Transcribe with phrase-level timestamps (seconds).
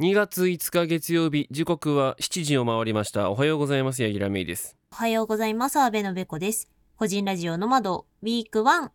[0.00, 3.30] 2月5日月曜日時刻は7時を回りました。
[3.30, 4.02] おはようございます。
[4.02, 4.76] 柳楽芽衣です。
[4.90, 5.78] おはようございます。
[5.78, 6.68] 阿部のべこです。
[6.96, 8.90] 個人ラジオの窓、ウィーク1、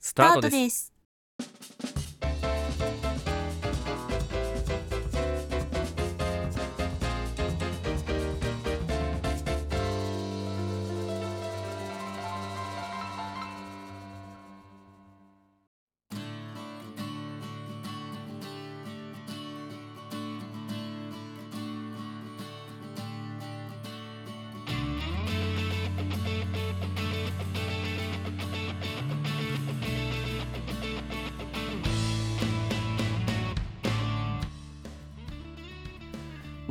[0.00, 0.93] スタートです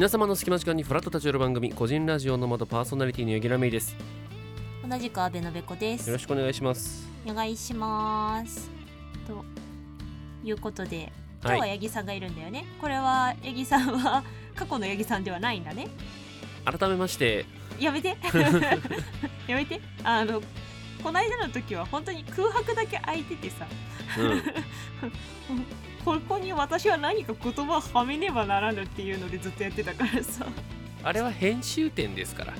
[0.03, 3.95] 皆様の隙間時間にフラット立ち寄る番組個人ラジオの窓パーソナリティの柳楽芽衣です
[4.85, 6.19] 同じく阿部のべこですよろ。
[6.19, 8.69] しくお願いしますお願いします。
[9.25, 9.45] と
[10.43, 11.09] いうことで、
[11.41, 12.65] 今日は八木さんがいるんだよね。
[12.81, 15.87] これは八木さんは過去の八木さんではないんだね。
[16.65, 17.45] 改めまして
[17.79, 18.09] やめて
[19.47, 20.41] やめてあの
[21.01, 23.65] この間の時は本当に空白だけ空いててさ
[24.19, 25.65] うん
[26.03, 30.45] ここに私は何か言葉をはめねばならぬっていうのでずっとやってたからさ。
[31.03, 32.53] あれは編集点ですから。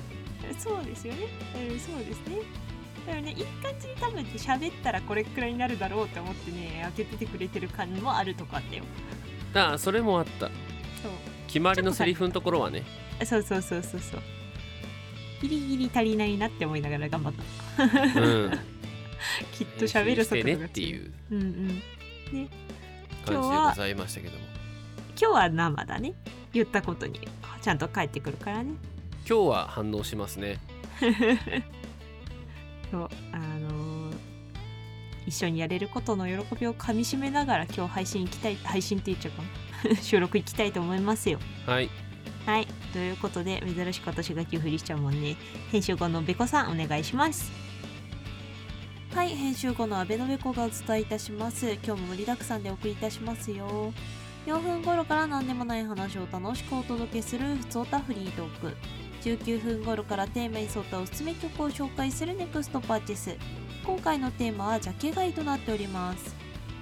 [0.58, 1.26] そうですよね、
[1.70, 2.36] うん、そうですね。
[3.06, 8.84] でもねいい感じに多分ね喋ったらこれくらいになるだろうって思ってね開けててくれてる感もあるとかあったよ。
[9.54, 10.46] ああそれもあった。
[10.46, 10.50] そう。
[11.46, 12.82] 決まりのセリフのところはね。
[13.24, 14.20] そうそうそうそうそう。
[15.42, 18.20] ギリギリ足りないなって思いながら頑張った。
[18.20, 18.50] うん。
[19.52, 21.12] きっと喋る速度がねっていう。
[21.30, 21.82] うんうん
[23.24, 24.44] 感じで今日はございましたけども。
[25.20, 26.14] 今日は生だね。
[26.52, 27.20] 言ったことに。
[27.62, 28.72] ちゃんと帰ってくるからね。
[29.28, 30.58] 今日は反応しますね。
[32.90, 34.14] そうあのー
[35.26, 41.38] 一緒にやれることの喜びをかみしめながら今日配信行きたい配信って言っちゃうかな 収録行きたいと思いますよ。
[41.66, 41.90] はい。
[42.46, 42.66] はい。
[42.92, 45.36] ということで珍しく私が急振りしちゃうもんね。
[45.72, 47.50] 編集後のべこさんお願いします
[49.14, 51.70] はい編集後の阿部のべこがお伝えいたします。
[51.84, 53.92] 今日も盛りだくさんでお送りいたしますよ。
[54.44, 58.76] 4分頃から何でもない話を楽しくお届けするふつおたフリートーク。
[59.22, 63.36] 19分頃からテーマに沿ったおすすめ曲を紹介するネクストパーチェス。
[63.86, 66.34] 今回のテーマはジャケ買いとなっております。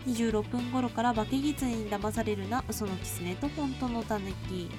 [0.06, 4.70] 26分頃から化け狐に騙されるな嘘の狐と本当のたぬき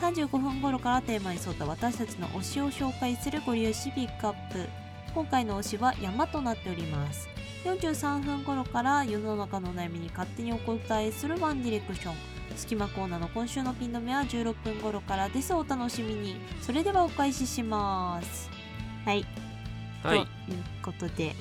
[0.00, 4.79] 35分頃からテーマに沿った私たちの推しを紹介するご利用しピックアップ。
[5.14, 7.28] 今回の推しは山となっております。
[7.64, 12.14] 43分頃から世の中の悩みに勝手にお答えするワンディレクション。
[12.56, 15.52] 隙間コーナーの今週のピン止めは16分頃からです。
[15.52, 16.36] お楽しみに。
[16.60, 18.50] それではお開始します。
[19.04, 19.24] はい、
[20.02, 20.18] はい。
[20.46, 21.34] ということで。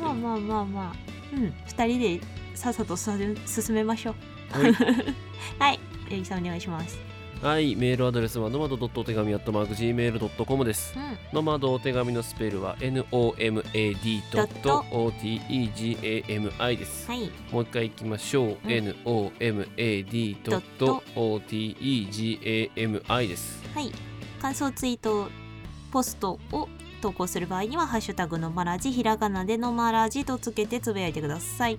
[0.00, 0.92] まあまあまあまあ。
[1.34, 1.54] うん。
[1.66, 4.14] 2人でさっさと進進めましょ
[4.52, 4.58] う。
[4.58, 4.72] はい。
[5.58, 5.80] はい。
[6.08, 10.94] 八木さんお願いしますはい、メールアドレスはノマドドットお手紙アットマーク Gmail.com です。
[10.96, 17.06] うんノマドお手紙のスペルは NOMAD ドット OTEGAMI です。
[17.08, 18.46] はいもう一回いきましょう。
[18.66, 23.62] ん NOMAD ドット OTEGAMI です。
[23.74, 23.92] はい
[24.40, 25.28] 感想ツイート
[25.92, 26.68] ポストを
[27.02, 31.78] 投稿する場合には「ハッシュタグのまらじ」ひらがなでのまらじとつけてつぶやいてください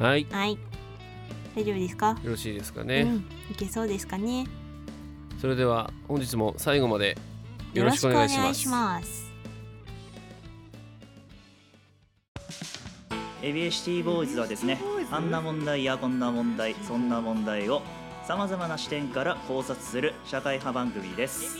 [0.00, 0.58] はい、よはい
[1.54, 2.18] 大丈夫ですか？
[2.24, 3.04] ろしいですかうね。
[3.04, 3.16] ん
[3.50, 4.46] いけそうですかね
[5.42, 7.18] それでは本日も最後まで
[7.74, 8.68] よろしくお願いします。
[8.68, 9.32] ます
[13.42, 14.78] エビエシティボーイズはですね
[15.10, 17.82] あんな問題やこんな問題そんな問題を
[18.24, 21.58] さまざまな視点から考察する社会派番組です。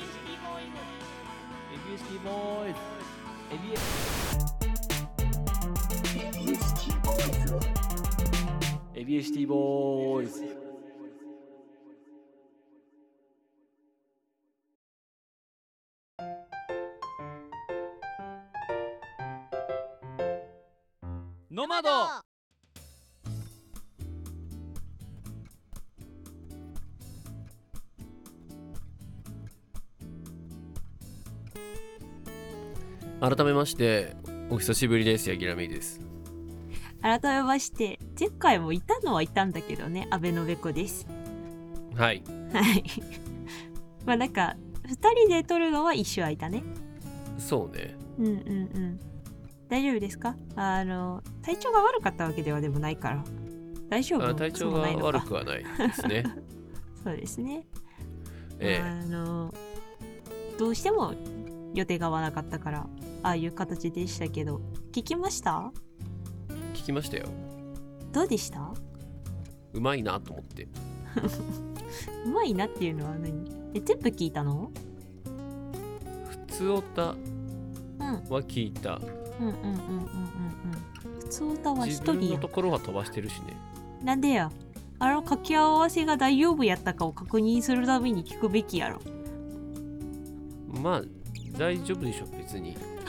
[8.94, 10.61] エビエシティボーイズ
[21.50, 21.90] ノマド
[33.20, 34.16] 改めまして
[34.50, 35.30] お久しぶりです。
[35.30, 36.00] ヤギラミです。
[37.02, 41.06] 改めまして前回もいたのはいたんだけどね阿部のべこです
[41.94, 42.22] はい。
[42.52, 42.84] はい
[44.06, 44.56] まあなんか
[44.92, 44.94] 2
[45.26, 46.62] 人で撮るのは一緒空いたね。
[47.38, 47.96] そうね。
[48.18, 48.34] うんうんう
[48.78, 49.00] ん。
[49.68, 50.36] 大丈夫ですか？
[50.54, 53.24] あの体調が悪かったわけではでもないから。
[53.88, 54.28] 大丈夫？
[54.28, 56.24] あ体調が悪くはないですね。
[57.02, 57.66] そうですね、
[58.60, 59.52] えあの
[60.56, 61.14] どうしても
[61.74, 62.86] 予定が合わなかったから
[63.24, 64.60] ああいう形でしたけど。
[64.92, 65.72] 聞きました？
[66.50, 67.26] え聞きましたよ。
[68.12, 68.72] どうでした？
[69.72, 70.68] うまいなと思って。
[72.26, 73.61] うまいなっていうのは何？
[73.74, 74.70] え全部聞いたの？
[76.28, 77.18] 普通オタうん。
[78.00, 79.00] は聞いた。
[79.40, 81.20] うんうんうんうんうんうん。
[81.20, 82.38] 普通歌は一自分人や。
[82.38, 83.56] んのところは飛ばしてるしね。
[84.02, 84.50] なんでや？
[84.98, 89.00] あの掛け合わせが大丈夫やったかを確認するために聞くべきやろ。
[90.80, 91.02] まあ
[91.58, 92.76] 大丈夫でしょ別に。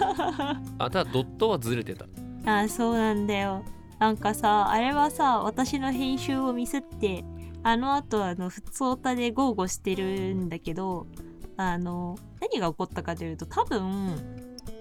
[0.79, 2.05] あただドットはずれてた。
[2.45, 3.63] あそうなんだよ。
[3.99, 7.23] なんかさあれはさ私の編集をミスって
[7.63, 11.07] あの後あの普通歌で豪語してるんだけど
[11.57, 14.15] あの何が起こったかというと多分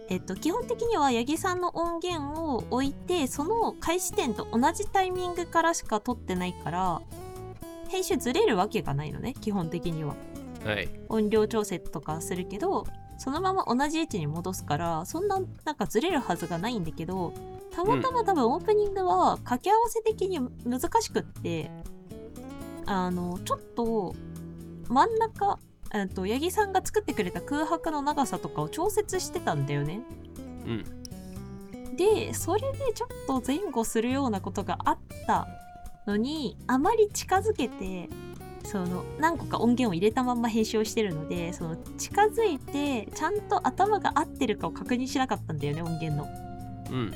[0.08, 7.00] えっと基本的には八木さんの音源を置いてその開始点と同じタイミングからしか撮ってないから
[7.88, 10.14] 編集ずれるわけがないのね基本的には。
[10.64, 10.88] はい。
[11.08, 12.87] 音量調整とかするけど
[13.19, 17.32] そのまま同じ位置に戻すからそんななんかずれるはずがないんだけど
[17.75, 21.70] たまたま多分オープニングは掛け合わせ的に難しくって
[22.87, 24.14] あのちょっと
[24.88, 25.58] 真ん中
[25.94, 30.00] えっと八木さんが作ってくれた空白の長さとかを調節してたんだよね。
[30.67, 31.02] うん。
[31.96, 35.46] でそれでちょっと前後するようなことがあった
[36.06, 38.08] のにあまり近づけて
[38.64, 46.29] その何個か音源を入れたまんま編集をしてるのでその近づいてちゃんと頭が合ってるかを確認しなかったんだよね音源の。
[46.90, 47.12] うん。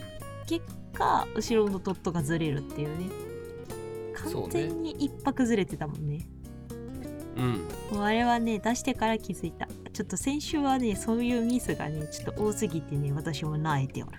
[0.47, 3.07] 結果後ろのドットがずれるっていうね
[4.33, 6.29] 完全に一泊ずれてたもんね。
[7.37, 7.69] うん。
[7.93, 9.67] もうあれはね出してから気づいた。
[9.93, 14.13] ちょっと先週はねそういうミスがねちょっと多すぎてね私も泣いておる。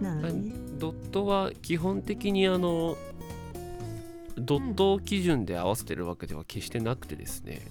[0.00, 2.96] なのでねドットは基本的にあの
[4.36, 7.62] ドット基準で合わせてるわけでは決してなくてですね、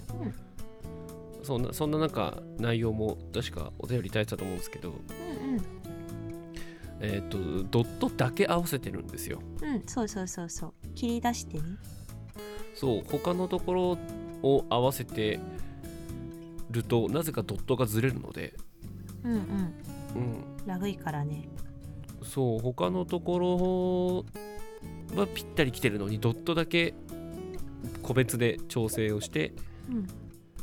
[1.44, 4.98] そんなそんななんか内容も確かお便りいただいてたと思うんですけどうん
[7.02, 9.40] えっ、とドットだけ合わせてるんですよ。
[9.62, 10.74] うんうんそうそうそうそう。
[10.96, 11.64] 切り出してね。
[12.74, 13.98] そう他のところ
[14.44, 15.40] を合わせて
[16.72, 18.54] るとなぜかドットがずれるので。
[19.24, 19.40] うんうん。
[20.16, 20.44] うん。
[20.66, 21.48] ラグいからね。
[22.24, 24.26] そう他のとこ
[25.14, 26.94] ろはぴったり来てるのにドットだけ
[28.02, 29.54] 個別で調整をして
[29.90, 30.08] うん。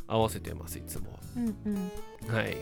[0.07, 1.91] 合わせてますいつもうんうん。
[2.27, 2.57] ははい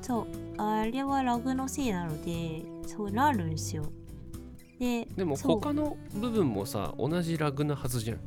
[0.00, 0.26] そう。
[0.56, 3.84] あれはラグのせいなのでそうなるんですよ。
[4.78, 8.18] ででも他の部分もさ同じラグなはずじゃん。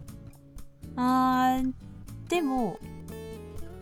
[0.95, 1.73] あー
[2.29, 2.77] でも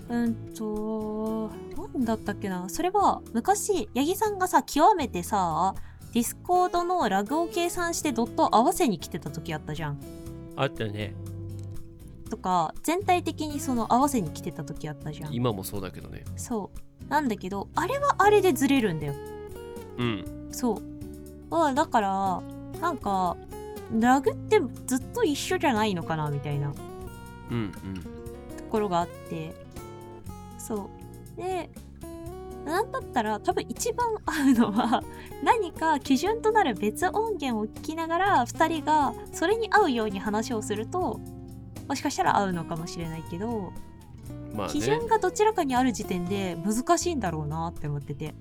[0.09, 1.51] うんと
[1.93, 2.67] 何だったっけな。
[2.69, 5.75] それは昔八木さんがさ極めてさ
[6.13, 9.99] ディスコードのラグを計算してドットを合わせに来てた時あったじゃん。
[10.57, 11.13] あったね
[12.31, 15.33] とか全体的にその合わせに来てた時あったじゃん。
[15.33, 16.23] 今もそうだけどね。
[16.37, 16.71] そ
[17.05, 17.09] う。
[17.09, 19.13] なんだけどあれはあれでずれるんだよ。
[19.97, 20.49] うん。
[20.51, 20.81] そう。
[21.49, 22.41] まあだから
[22.79, 23.35] なんか
[23.99, 26.73] ラグってずっと一緒じゃないのかなみたいな。
[27.51, 27.71] うんうん。
[28.01, 29.53] ところがあって。
[30.57, 30.89] そ
[31.37, 31.41] う。
[31.41, 31.69] で
[32.65, 35.03] なんだったら多分一番合うのは
[35.43, 41.19] 何か基準となる別音源を聞きながら2人がそれに合うように話をすると
[41.91, 43.73] もしかしたら合うのかもしれないけど、
[44.55, 44.73] まあね。
[44.73, 48.33] 基準がどちらかにある時点で難しいんだろうなって思ってて。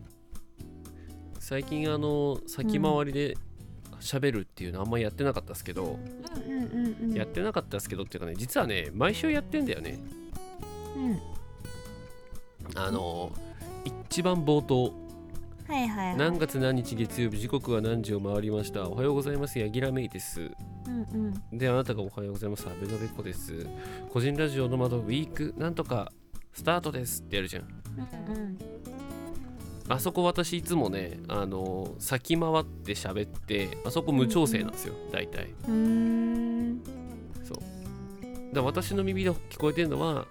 [1.40, 3.36] 最近あの先回りで
[3.98, 7.12] 喋るっていうのあんまやってなかったですけど、うんうんうんうん。
[7.12, 9.98] やってなかったですけどっていうかね実はね毎週やってんだよね。
[10.96, 11.20] うん。
[12.76, 13.32] あの
[13.84, 14.92] 一番冒頭
[15.70, 16.06] はいはい。
[16.08, 18.88] はい何月何日月曜日時刻は何時を回りました。
[18.88, 20.40] おはようございますヤギラメイです。
[20.40, 21.58] うんうん。
[21.58, 23.68] であなたがおはようございますアベノベコです。
[24.12, 26.10] 個人ラジオの窓ウィークなんとか
[26.52, 27.62] スタートですってやるじゃん。
[27.62, 28.58] うんうん。
[29.88, 35.54] あそこ私いつもねあの先回って喋ってあそこ無調整なんですよ大体。
[35.68, 36.82] うーん。
[37.44, 38.54] そう。
[38.54, 40.26] だ私の耳で聞こえてるのは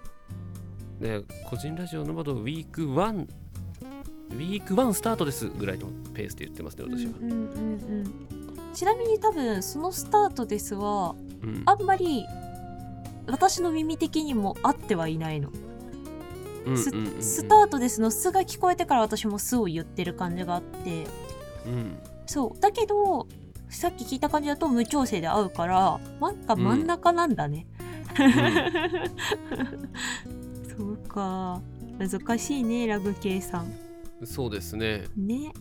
[0.98, 3.39] ね個人ラジオの窓ウィーク1
[4.30, 7.12] ウィーク1スタートですぐらいのペースで言ってますね私は。
[7.20, 7.46] うんうんうんう
[8.02, 8.26] ん
[8.72, 11.62] ちなみに多分そのスタートですはうん。
[11.66, 12.24] あんまり
[13.26, 15.50] 私の耳的にも合ってはいないの、
[16.76, 17.22] スうんうんうんうん。
[17.22, 21.06] スタートですの「す」が聞こえてから私も「す」を言ってる感じがあって。
[21.66, 21.98] うん。
[22.26, 22.60] そう。
[22.60, 23.26] だけど
[23.68, 27.66] さっき聞いた感じだと無調整で合うからなんか真ん中なんだね、
[30.76, 31.60] そうか。
[31.98, 33.70] 難しいねラグ計算
[34.24, 35.04] そうですね。
[35.16, 35.52] ね。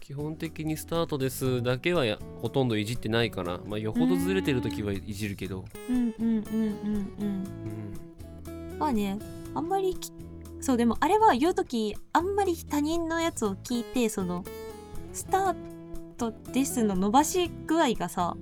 [0.00, 3.60] 基本的にスタートですだけはやほとんどいじってないかな。
[3.66, 5.64] まあよほどずれてる時はいじるけど。
[5.88, 6.44] うんうんうんうん
[7.18, 7.44] うん。
[8.48, 8.76] うん。
[8.78, 9.18] まあね
[9.54, 10.10] あんまりき
[10.60, 14.44] そうでもあれは言う時あんまり他人のやつを聞いてその
[15.12, 15.56] スター
[16.16, 18.36] トですの伸ばし具合がさ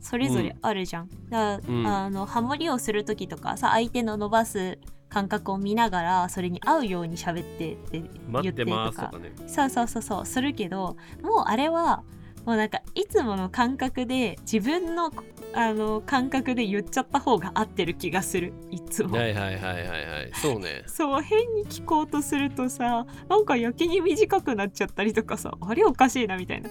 [0.00, 1.86] それぞれあるじゃん、だから、うん。
[1.86, 4.78] あのハモリをする時とかさ相手の伸ばす
[5.12, 9.32] 感覚を見ながらそれに合うように喋ってって言待ってとかとかね。
[9.46, 12.02] そうそうそうそうするけどもうあれは
[12.46, 15.12] もうなんかいつもの感覚で自分の
[15.52, 18.54] あの感覚で言っちゃった方が合ってる気がする。
[18.70, 19.18] いつも。
[19.18, 20.30] はいはいはいはいはい。
[20.32, 20.82] そうね。
[20.88, 26.70] そう変に聞こうとするとさなんかやけに短くなっちゃったりとかさあれおかしいなみたいな。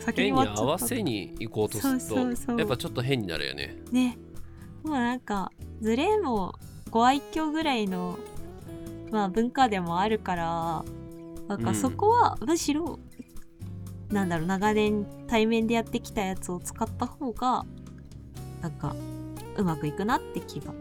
[0.00, 2.58] 先変に合わせに行こうとするとそうそうそう。
[2.58, 3.76] やっぱちょっと変になるよね。
[3.92, 4.16] ね。
[4.82, 5.52] もうなんか
[5.82, 6.54] ズレも
[6.90, 8.18] ご愛嬌ぐらいの
[9.10, 10.84] まあ文化でもあるから
[11.48, 11.74] なんかうん。
[11.74, 12.98] そこはむしろ、
[14.08, 17.64] なんだろう長年対面でやってきたやつを使った方が
[18.60, 18.94] なんか
[19.56, 20.72] うまくいくなって気が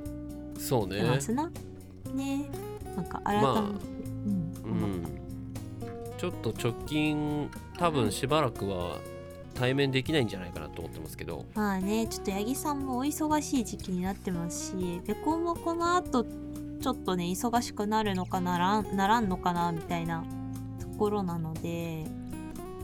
[0.58, 1.00] そうね。
[1.00, 1.52] しますな。
[2.14, 2.50] ね。
[2.96, 3.72] なんか改めて、まあうん。
[4.66, 5.06] うん。
[6.18, 9.00] ちょっと直近多分しばらくは
[9.60, 11.46] 対面できないんじゃないかなと思ってますけど。
[11.54, 20.24] たまあねちょっと八木さんもお忙しい時期になってますしべこもこの後ちょっとね忙しくなるのかならんならんのかなみたいな
[20.80, 22.06] ところなので。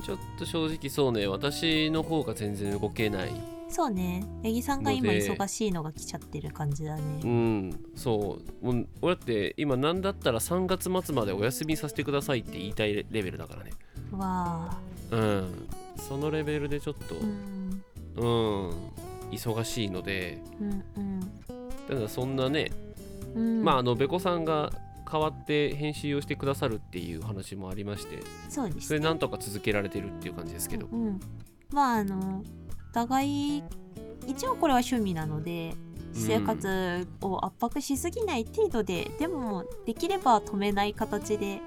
[0.04, 3.32] ちょっと正直そうね私の方が全然動けない。
[3.70, 4.24] そうね。
[4.44, 7.04] 八木さんが今忙しいのが来ちゃってる感じだうね
[7.70, 8.66] んそう。
[8.66, 13.72] もう俺だって今なんだったら3月末までお休みさせてくださいって言いたいレベルだからね。
[14.12, 14.80] わあ
[15.12, 15.68] うん
[15.98, 17.84] そのレベルでちょっとうん。
[18.18, 18.28] う
[18.72, 18.92] ん
[19.32, 20.42] 忙しいので
[20.96, 21.32] うん
[21.88, 22.72] ただそんなね、
[23.36, 23.42] うん。
[23.42, 24.72] うんまああのべこさんが
[25.12, 30.88] 代わって編集をしてくださるっていう話もありましてそうですそれなんとか続けられてるっていう感じですけど。
[30.88, 31.20] うんうん。
[31.72, 32.44] まああの
[32.92, 33.64] お互い
[34.28, 35.76] 一応これは趣味なので
[36.14, 41.60] 生活を圧迫しすぎない程度で、でもできれば止めない形で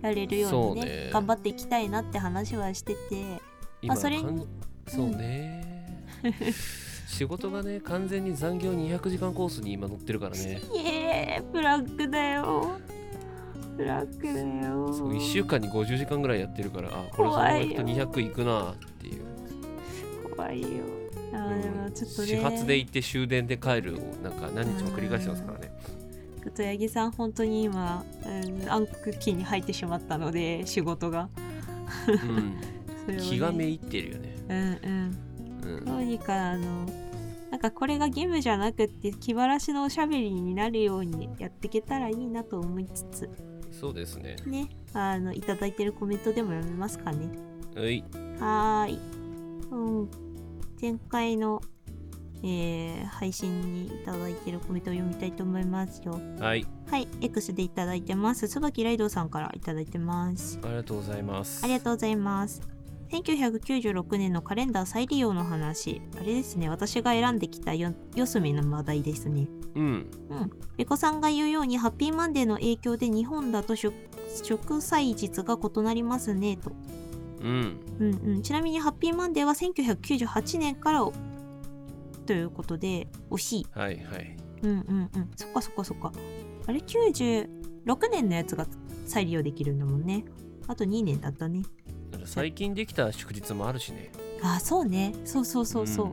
[0.00, 1.10] やれるようにねね。
[1.12, 3.40] 頑張っていきたいなって話はしてて
[3.82, 4.24] 今それに？
[4.24, 4.46] かん
[4.88, 6.04] そうね、
[7.08, 10.60] 仕事がね完全に残業200時間コースに今乗ってるからね。
[10.74, 12.78] イエーイブラックだよ。
[13.76, 14.92] ブラックだよ。
[14.94, 19.22] そう1週間に50時間ぐらいやってるからあこれそのままいくと200いくなっていう。
[20.34, 20.68] 怖いよ。
[21.32, 22.28] あーでもちょっとね。
[22.28, 25.70] 始発で行って終電で帰るをなんか何日も繰り返してますからね。
[26.44, 28.28] ちょっと八木さん本当に今、う
[28.64, 31.28] ん、暗黒期に入ってしまったので仕事が
[32.06, 32.54] うん
[33.06, 33.26] それをね。
[33.26, 34.36] 気がめいってるよね。
[34.48, 35.78] うんうん。
[35.78, 35.84] うん。
[35.84, 36.86] どうにかあの
[37.50, 43.30] なんかこれが義務じゃなくって気晴らしのおしゃべりになるようにやっていけたらいいなと思いつつ。
[43.70, 44.36] そうですね。
[44.46, 44.68] ね。
[44.92, 47.28] あのいただいてるコメントでも読めますかね。
[47.74, 48.04] はい。
[48.40, 48.98] はーい、
[49.70, 50.10] うん、
[50.80, 51.62] 前回の、
[52.42, 56.20] えー配信にいただいてるコメントを読みたいと思いますよ。
[56.38, 56.66] はい。
[56.90, 58.48] はい、X でいただいてます。
[58.48, 60.58] 椿ライドさんからいただいてます。
[60.62, 61.64] ありがとうございます。
[61.64, 62.75] ありがとうございます。
[63.10, 66.02] 1996年のカレンダー再利用の話。
[66.16, 69.48] あれですね、私が選んできたよ四隅の話題ですね。
[69.74, 69.88] うんう
[70.34, 70.50] ん。
[70.76, 73.94] ペコさんが言うように、ハッピーマンデーの影響で日本だと食
[74.42, 76.72] 食祭日が異なりますね、と。
[77.40, 78.42] うんうんうん。
[78.42, 81.06] ちなみに、ハッピーマンデーは1998年から
[82.26, 83.66] ということで、惜しい。
[83.72, 85.30] はいはいうんうんうん。
[85.36, 86.12] そっかそっかそっか。
[86.66, 87.48] あれ、96
[88.10, 88.66] 年のやつが
[89.06, 90.24] 再利用できるんだもんね。
[90.66, 91.62] あと2年だったね。
[92.24, 94.10] 最近できた祝日もあるしね
[94.42, 95.14] あ、そうね。
[95.24, 96.06] そうそうそうそう。
[96.06, 96.12] うん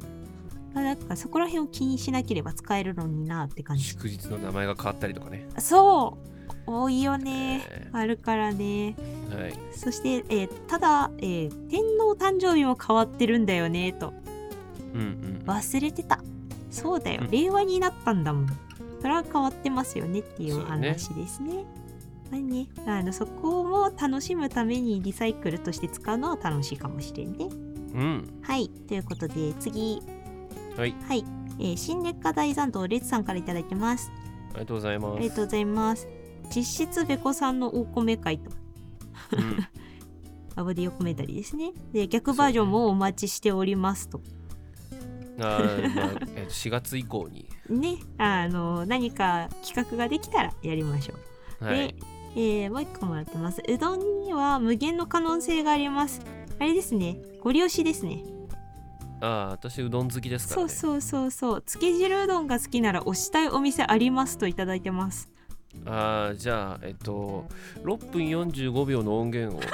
[0.76, 3.84] あだからそこら辺を気にしなければ使えるのになって感じ。
[3.84, 6.34] 祝日の名前が変わったりとかねそう
[6.66, 7.64] 多いよね。
[7.70, 8.96] えあるからね。
[9.30, 14.14] ーはいそして、えーただ、えー天皇誕生日も変わってるんだよね、と。
[14.96, 16.20] うんうん忘れてた。
[16.72, 17.28] そうだよう。
[17.28, 18.48] ん令和になったんだもん。
[19.02, 21.66] それは変わってますよねっていう話ですね。
[22.34, 27.46] まあね、あのそこも楽しむためにリサイクルとして使うのは楽しいかもしれんね。
[27.94, 28.70] うんはい。
[28.70, 30.02] ということで、次。
[30.76, 31.24] はいはい。
[31.60, 34.12] えー新劣化大残党レッツさんからいただいてます。
[34.50, 36.08] ありがとうございますありがとうございます。
[36.56, 38.50] 実質べこさんのお米会と。
[39.34, 39.58] うん
[40.56, 41.72] アボディオコメンタリーですね。
[41.92, 44.22] で、逆バージョンもお待ちしておりますと。
[45.40, 51.14] あーまあえー4月以降に ね、あの、何か企画ができたらやりましょ
[51.62, 51.66] う。
[51.66, 51.96] はいで、
[52.36, 53.62] えーもう一個もらってます。
[53.68, 56.22] うどんには無限の可能性があります。
[56.60, 58.24] あれですね、ご利用しですね。
[59.22, 61.64] ああ私うどん好きですからねそうそうそうそう。
[61.66, 65.30] つけ汁うどんが好きなら推したいお店ありますといただいてます。
[65.88, 67.46] ああじゃあえっと
[67.84, 69.70] 6分45秒の音源を収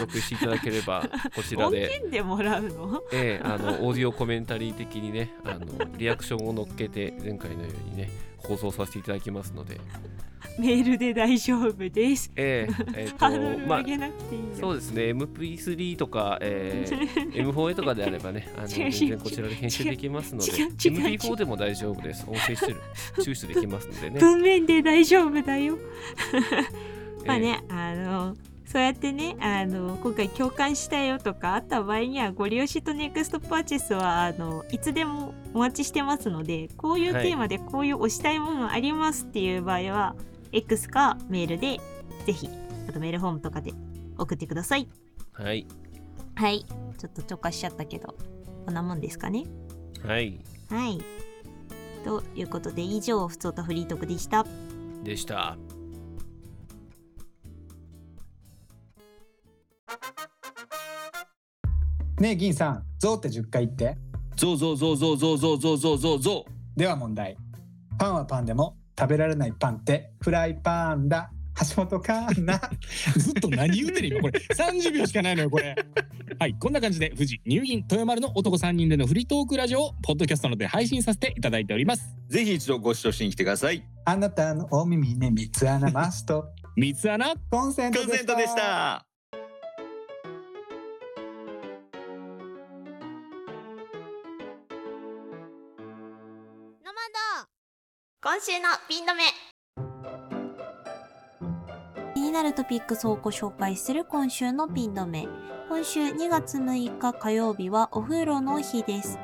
[0.00, 1.02] 録していただければ
[1.34, 3.02] こちら音で源でもらうの？
[3.12, 5.66] ええあのオーディオコメンタリー的にねあの
[5.98, 8.10] リアクションを乗っけて前回のようにね
[8.44, 9.80] 放送させていただきますので。
[10.58, 12.30] メールで大丈夫です。
[12.36, 13.84] えー、え ーとまあ
[14.60, 15.04] そうですね。
[15.12, 16.84] MP3 とか、え
[17.32, 21.18] ー M4A とかであればね、あの全然こちらで編集できますので、違う違う違う。
[21.18, 22.26] MP4 でも大丈夫です。
[22.28, 22.80] 音声出力
[23.22, 24.20] 抽出できますのでね。
[24.20, 25.78] 文面で大丈夫だよ。
[27.24, 28.36] まあえね、あの
[28.72, 40.16] そうやってねあの今回共感したよとかあった場合にはご利用しとネクストパーチェスはあのいつでもお待ちしてますのでこういうはいテーマでこういう推したいものありますっていう場合は、
[40.52, 41.80] X かメールで
[42.24, 42.48] ぜひ
[42.88, 43.74] あとメールフォームとかで
[44.16, 45.66] 送ってくださいーはい。
[46.34, 46.64] はい
[46.96, 48.16] ちょっとちょかしちゃったけど
[48.64, 49.44] こんなもんですかね
[50.02, 50.40] はい。
[50.70, 50.98] はい
[52.06, 54.46] ということで以上ふつおたフリートークでした
[55.04, 55.58] でした。
[62.22, 63.98] ねえ銀さんゾウって10回言って。
[64.36, 66.20] ゾウゾウゾウゾウゾウゾウゾウゾウゾウ。
[66.20, 66.44] ゾ
[66.76, 67.36] では問題。
[67.98, 71.32] パンはパンでも食べられないパンってフライパンだ。
[71.74, 72.60] 橋本環奈
[73.16, 74.40] ウずっと何言うてる今これ。
[74.54, 75.74] 30秒しかないのよこれ。
[76.38, 82.16] はいこんな感じで富士乳銀豊丸の男3人でのフリートークラジオをポッドキャストので配信させていただいております。
[82.28, 83.84] ぜひ一度ご視聴しに来てください。
[84.04, 86.44] あなたのお耳に三つ穴マスト。
[86.76, 87.34] 三つ穴。
[87.50, 89.11] コンセントでした
[98.24, 99.24] 今週のピン止め。
[102.14, 105.26] 気になるトピックスをご紹介する今週のピン止め。
[105.68, 109.18] 今週2月6日火曜日はお風呂の日です。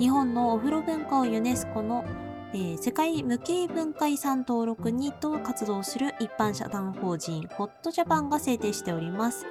[0.00, 2.04] 日本のお風呂文化をユネスコの、
[2.52, 9.46] えー世界無形文化遺産登録にと活動する一般社団法人ホットジャパンが制定しております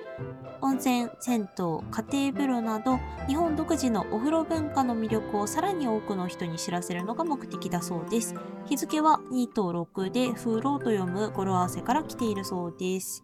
[0.61, 13.23] 温泉、銭湯、家庭風呂など日本独自のお風呂文化の魅力をさらに多くの人に知らせるのが目的だそうです日付は2と6で風呂と読む語呂合わせから来ているそうです。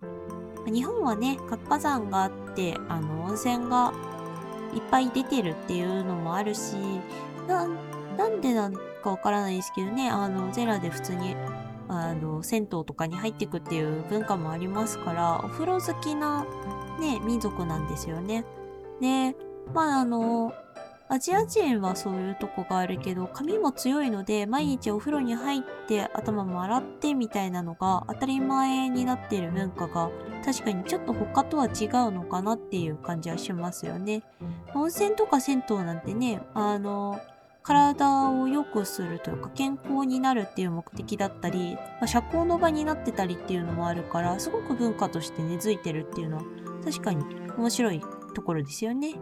[0.65, 3.93] 日本はね、活火山があって、あの、温泉が
[4.73, 6.75] いっぱい出てるっていうのもあるし、
[7.47, 7.77] なん
[8.17, 11.35] なんでなんかわからないですけどね、あの、ゼラで普通に、
[11.87, 16.45] あの、銭湯とかに入っていくっていう文化もありますから、お風呂好きな
[16.99, 18.45] ね、民族なんですよね。
[19.01, 19.35] で、
[19.73, 20.53] まああの、
[21.07, 30.09] アジア人はそういうとこがあるけど髪も強いので毎日お風呂に入って頭も洗ってみたいなのが当たり前になっている文化が
[30.43, 34.23] 確かにちょっと他とは違うのかなっていう感じはしますよね。
[34.73, 37.19] 温泉とか銭湯なんてねあの
[37.65, 46.43] 体を良くするというか健康になるっていう目的だったり、まあ社交の場になってたりっていうのもあるからすごく文化として根付いてるっていうのは
[46.83, 47.25] 確かに
[47.57, 48.01] 面白い
[48.35, 49.15] ところですよね。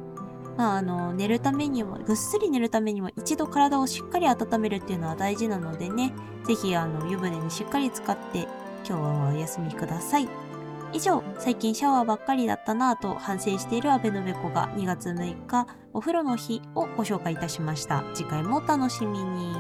[0.58, 6.14] まあ、あの寝るためにもぐっすり寝るためにも一度体をしっかり温めるっていうのは大事なのでね
[6.46, 8.48] ぜひあの湯船にしっかり使って
[8.88, 10.28] 今日はお休みください
[10.94, 19.56] 以上最近シャワーばっかりだったなぁと反省している阿部のべこが2月6日お風呂の日をご紹介いたしました次回もお楽しみに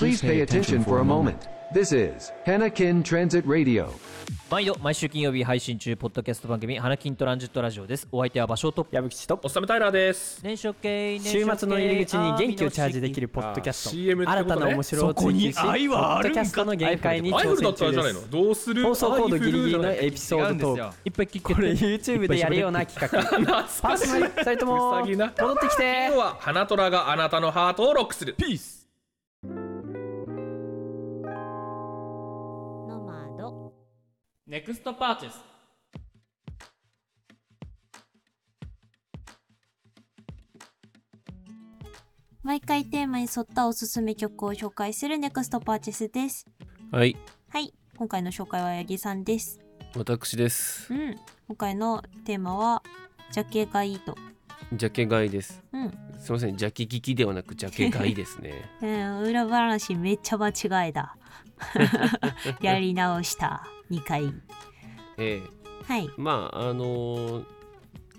[0.00, 1.57] Please pay attention for a moment.
[1.70, 3.90] This is Hanakin Transit Radio.
[4.50, 8.08] 毎度毎週金曜日配信中ポッドキャスト番組花金トランジットラジオです。
[8.10, 10.40] お相手は場所と矢吹吉とおっさめタイラーです。
[10.42, 13.90] 年初系週末の入り口に元気をチャージできるポッドキャスト。
[13.90, 18.20] 新たな面白を追求し愛はあるんかポッドキャストの限界に挑戦中でったらじゃないの。
[18.20, 18.30] す。
[18.30, 18.82] どうする？
[18.84, 20.96] 放送コードギリギリのエピソードトーク。
[21.04, 23.22] いっぱい聞けこれて YouTube でやるような企画。
[23.82, 26.06] パーソナリティ2人とも 戻ってきて。
[26.06, 28.34] 今日は花虎があなたのハートをロックする。
[28.34, 28.77] ピース。
[34.48, 35.44] ネクストパーチェス
[42.42, 46.46] 毎回テーマに沿ったおすすめ曲を紹介するネクストパーチェスです
[46.90, 47.14] はい、
[47.50, 49.60] はい今回の紹介は八木さんです
[49.94, 50.96] 私ですう。
[50.96, 51.16] ん
[51.48, 52.82] 今回のテーマは
[53.30, 54.16] ジャケがいいと
[54.72, 55.62] ジャケ買いです。
[55.72, 58.70] うんすみません、ジャケ聞きではなくジャケ買いですね。
[58.82, 61.16] うん、裏話めっちゃ間違えた。
[62.60, 63.66] やり直した。
[63.90, 64.32] 2回。
[65.16, 65.42] え
[65.86, 66.08] はいえ。
[66.16, 67.44] まあ、あのー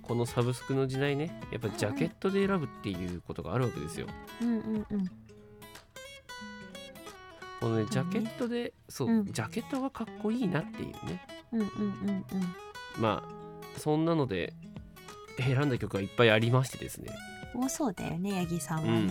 [0.09, 4.07] このサブスクの時代ね、やっぱジャケットで選ぶっていうことがあるわけですよ。
[4.41, 5.05] うんうんうん。
[7.59, 11.27] このね、ジャケットで、そう、うんジャケットがかっこいいなっていうね。
[11.51, 11.69] うんうんう
[12.11, 12.25] ん
[12.97, 14.53] まあ、そんなので
[15.37, 17.15] 選んだ曲がいっぱいありましてですね。
[17.53, 17.61] うん。
[17.65, 19.09] 多そうだよね、八木さんはん。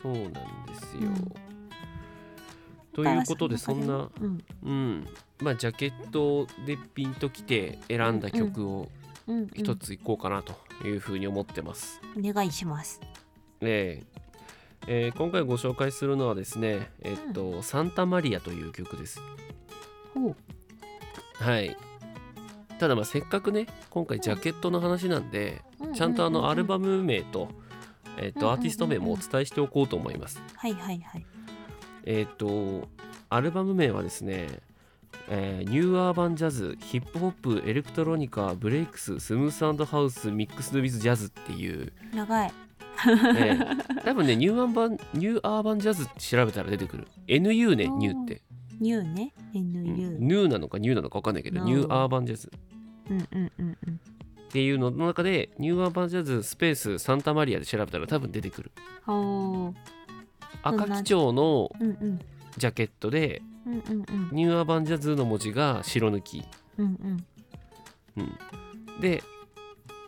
[0.00, 1.10] そうなんですよ。
[3.02, 4.44] うんということで、そんな、うん。
[4.62, 5.06] うん、
[5.40, 8.88] まあ、ジャケットでピンときて選んだ曲を
[9.26, 9.38] うん。
[9.38, 10.54] うん一ついこうかなと
[10.86, 12.00] いうふうに思ってます。
[12.16, 13.00] お願いします。
[13.60, 14.16] えー
[14.88, 19.20] えー今回ご紹介するのはですね、えっと、サンタマリアという曲です。
[20.14, 20.36] ほう。
[21.42, 21.76] はい。
[22.78, 26.42] ただまあせっかくね今回ジャケットの話なんで、うんちゃんとあうんうんうん。
[26.44, 27.48] のアルバム名と、
[28.18, 28.52] えっとうんうんうんうん。
[28.52, 30.40] アーティスト名もお伝えしておこうと思います。
[30.54, 31.26] はいはいはい
[32.06, 32.88] えっと
[33.28, 34.60] アルバム名はですね、
[35.28, 42.52] えー Nu Urban Jazz Hip Hop Electronica Breaks Smooth House Mixed With Jazz っていう、長い。
[43.36, 47.08] えー多分ねニューアーバン Nu Urban Jazz って調べたら出てくる。
[47.26, 48.40] NU ねニューって、
[48.80, 49.34] ニューね？
[49.54, 49.60] うん。
[49.60, 52.50] NU ニューなのかニューなのか分かんないけど Nu Urban Jazz。
[53.10, 54.00] うんうんうんうん
[54.48, 58.70] っていうのの中でニューアーバンジャズスペースサンタマリアで調べたら多分出てくる。
[59.04, 59.95] ほう
[60.68, 61.70] 赤基調の
[62.56, 63.42] ジャケットで
[64.32, 66.44] ニューアーバンジャズの文字が白抜き、
[66.78, 66.86] うん
[68.16, 68.22] うん。
[68.22, 69.22] うん、で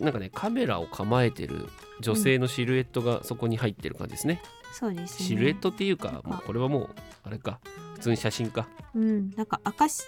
[0.00, 1.68] なんかねカメラを構えてる
[2.00, 4.40] 女性のシルエットがそこに入ってる感じですね、
[4.72, 5.26] そうですね。
[5.26, 6.90] シルエットっていうかもうこれはもう
[7.24, 7.60] あれか。
[7.94, 8.68] 普通に写真か。
[8.94, 9.30] うん。
[9.30, 10.04] なんか赤し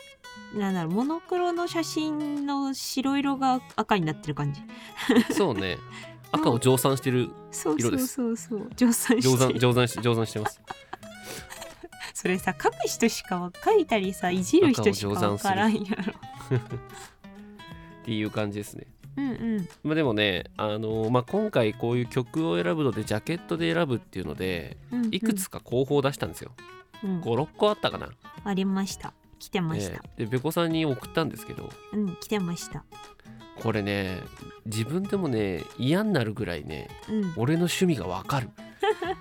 [0.57, 4.61] なんだろうモノクロの写真の白色が赤になってる感じ。
[5.35, 5.79] そうね
[6.33, 8.37] 赤を乗算してるそうそう色ですそう。
[8.37, 9.53] そう乗算乗して。
[9.53, 10.61] る算乗算し乗算してます。
[12.15, 15.81] それさ書く人しかわ書いたりさいじる人しかわからんや
[16.51, 16.57] ろ。
[16.59, 18.87] っていう感じですね。
[19.17, 19.69] うんうん。
[19.83, 25.15] まあでもね、あのーまあ、今回こういう曲を選ぶのでジャケットで選ぶっていうのでうんうん。
[25.15, 26.53] いくつか候補を出したんですよ、
[27.03, 27.21] うん。
[27.21, 28.11] 56個あったかな、
[28.45, 29.13] ありました。
[29.39, 31.71] 来てました、えーでベコさんに送ったんですけど。
[31.93, 32.85] うん来てました
[33.61, 34.21] これね
[34.67, 37.33] 自分でもね嫌になるぐらいねうん。
[37.37, 38.51] 俺の趣味がわかる。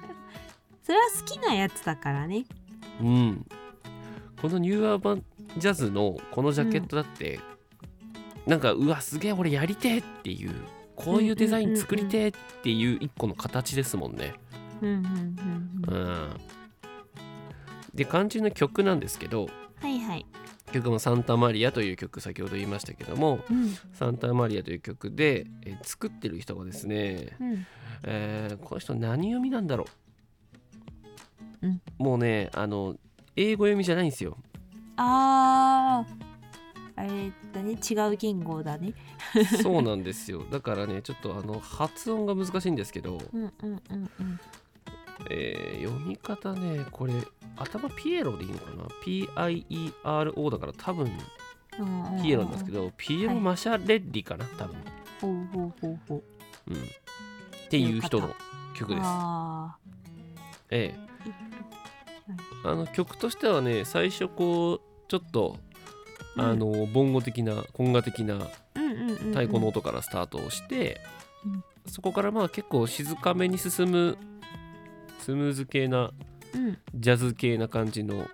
[0.84, 2.46] それは好きなやつだからね。
[3.02, 3.46] うん。
[4.42, 5.24] このニューアーバン
[5.58, 7.40] ジャズのこのジャケットだって、
[8.48, 10.52] なんかうわすげえ俺やりてえっていう
[10.96, 12.32] こういうデザイン作りてえっ
[12.64, 14.34] ていう一個の形ですもんね。
[14.82, 15.94] うんうんうんうん。
[15.94, 16.30] うん。
[17.94, 19.50] で肝心の曲なんですけど
[19.82, 20.26] はいはい
[20.70, 27.66] 曲も「サンタマリア」という曲先ほど言いましたけどもうん「サンタマリア」という曲で、えー作ってる人がですね、うん。
[28.04, 29.86] えーこの人何読みなんだろ
[31.62, 31.82] う、うん。
[31.98, 32.96] もうねあの
[33.36, 34.38] 英語読みじゃないんですよ。
[34.98, 36.30] あー。
[36.96, 38.94] あれだね違う言語だね。
[39.64, 40.44] そうなんですよ。
[40.52, 43.82] だからねちょっとあの発音が難しいんですけど、うんうんうん
[44.20, 44.40] うん。
[45.30, 47.14] えー読み方ねこれ
[47.60, 51.12] 頭ピエロでいいのかな ?P-I-E-R-O だから多分
[52.22, 54.46] ピエロなんですけど、ピエロ・マシャレッリかな？
[54.58, 54.76] 多分、
[55.22, 56.24] ほうほうほうほう。
[56.72, 56.80] うん、っ
[57.70, 58.34] ていう人の
[58.76, 59.02] 曲です。
[59.04, 59.78] あ
[60.70, 61.00] ええ。
[62.64, 65.58] あの曲としてはね最初こうちょっと、
[66.36, 66.42] うん。
[66.42, 68.36] あのボンゴ的なコンガ的な
[68.74, 71.02] 太鼓の音からスタートをして、
[71.46, 71.64] うん。
[71.88, 74.18] そこからまあ結構静かめに進む
[75.20, 76.14] スムーズ系なうん
[76.96, 78.28] ジャズ系な感じの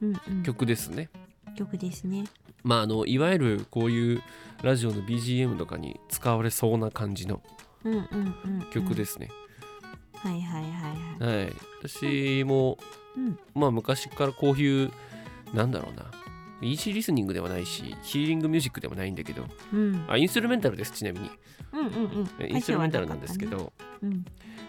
[0.00, 0.42] うんうん。
[0.42, 1.08] 曲ですね。
[1.56, 2.24] 曲ですね。
[2.62, 4.22] まああのいわゆるこういう
[4.62, 7.42] ラジオの BGM とかに使われそうな感じの
[8.72, 9.28] 曲ですね。
[10.14, 11.42] はいはいはいはい。
[11.42, 12.78] はい、私も、
[13.16, 13.38] うん。
[13.54, 14.90] まあ昔からこういう
[15.54, 16.10] なんだろうな。
[16.60, 20.04] イージーリスニングではないしヒーリングミュージックでもないんだけどうん。
[20.08, 21.30] あインストゥルメンタルですちなみに。
[21.72, 22.50] うんうんうん。
[22.50, 23.72] インストゥルメンタルなんですけど、
[24.02, 24.24] うん。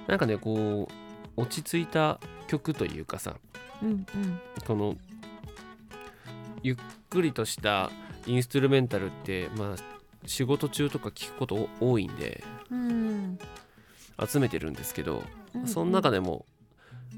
[0.08, 1.09] なんかねこう
[1.40, 3.36] 落ち着いた曲というかさ
[3.82, 4.06] うんうん。
[4.68, 4.96] この
[6.62, 6.76] ゆっ
[7.10, 7.90] くりとした
[8.28, 9.76] インストゥルメンタルってまあ
[10.26, 13.40] 仕事中とか聞くこと多いんでうん
[14.28, 15.24] 集めてるんですけど、
[15.56, 15.66] うん。
[15.66, 16.46] その中でも、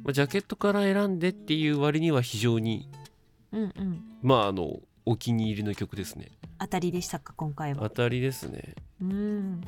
[0.04, 2.88] まあジャケットから選んでっていう割には非常に
[3.52, 4.04] うんうん。
[4.22, 6.28] まああのお気に入りの曲ですね。
[6.60, 7.90] 当たりでしたか今回は。
[7.90, 8.76] 当たりですね。
[9.02, 9.62] うん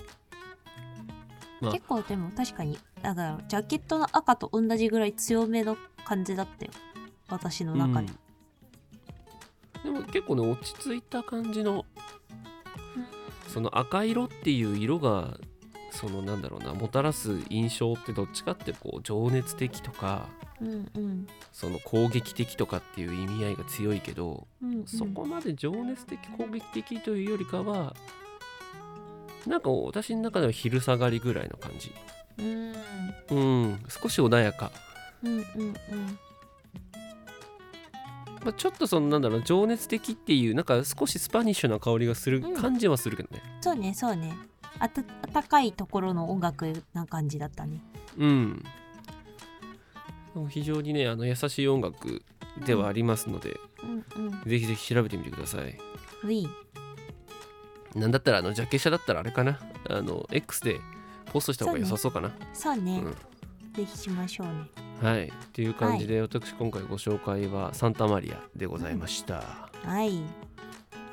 [1.63, 1.73] まあ。
[1.73, 6.71] 結構でも確かにだからジャケットの赤と同じぐらい強めの感じだったよ。
[7.29, 8.07] 私の中で、
[9.83, 11.85] でも結構ね落ち着いた感じの
[13.47, 15.37] その赤色っていう色が
[15.91, 20.27] そのなんだろうなもたらす印象ってどっちかってこう情熱的とか
[20.61, 21.27] うんうん。
[21.51, 24.87] その攻撃的とかっていう意味合いが強いけど、うんうん。
[24.87, 27.95] そこまで情熱的攻撃的というよりかは
[29.47, 31.91] なんか私の中では昼下がりぐらいの感じ。
[32.37, 32.73] うん。
[33.29, 34.71] うん少し穏やか、
[35.23, 35.73] うんうんうん。
[38.43, 43.41] まあ、ちょっとそのなんだろう情熱的っていうなんか少しスパニッシュな香りがする感じはするけどね。
[43.61, 44.33] そうねそうね。
[44.79, 47.81] あた暖かいところの音楽な感じだったね。
[48.17, 48.63] うん。
[50.49, 52.23] 非常にねあの優しい音楽
[52.65, 54.31] ではありますので、うんうん。
[54.45, 55.77] ぜひぜひ調べてみてください。
[57.95, 59.59] なんだったらあのジャケ写だったらあれかな？
[59.89, 60.79] あの X で
[61.31, 62.31] ポストした方が良さそうかな？
[62.53, 63.11] そうね、うん。
[63.73, 64.53] ぜひしましょうね。
[65.01, 65.27] はい。
[65.27, 69.43] っていう感じで、私今回ご紹介はサンタマリアでございました、
[69.83, 70.21] はい。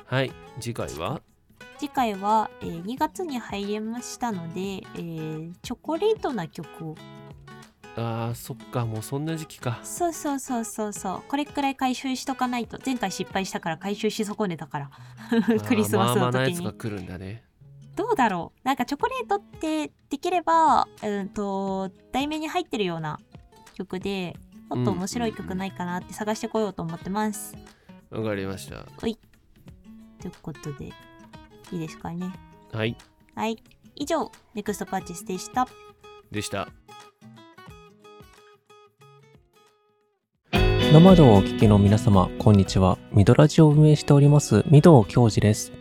[0.05, 0.31] はい。
[0.59, 1.21] 次回は？
[1.77, 6.95] 次回は、えー2月に入りましたので、えーチョコレートな曲を
[7.95, 9.79] あーそっかもうそんな時期か。
[9.83, 11.23] そうそうそうそうそう。
[11.27, 12.79] これくらい回収しとかないと。
[12.83, 14.89] 前回失敗したから回収し損ねたから。
[15.67, 17.43] クリスマスのあーまあまあなや時につが来るんだね。
[17.95, 18.59] どうだろう。
[18.65, 23.19] なんかチョコレートってできればうんと題名に入ってるような
[23.73, 24.37] 曲で
[24.69, 27.55] もっと面白い曲ないかなって探してこようと思ってます、
[28.09, 28.85] わかりました。
[28.99, 30.91] ということでい
[31.73, 32.31] いですかね。
[32.71, 32.95] はい。
[33.35, 33.61] はい。
[33.95, 35.67] 以上ネクストパーチェスでした。
[36.31, 36.69] でした
[40.91, 42.97] 生でお聞きの皆様、こんにちは。
[43.13, 45.71] ミドラジを運営しております、ミド京二です。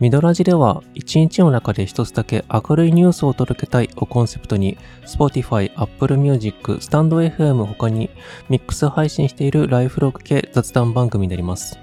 [0.00, 8.10] ミドラジでは、一日の中で一つだけ明るいニュースを届けたいをコンセプトに、Spotify、Apple Music、スタンド FM 他に、
[8.50, 11.78] ミックス配信しているライフログ系雑談番組になります。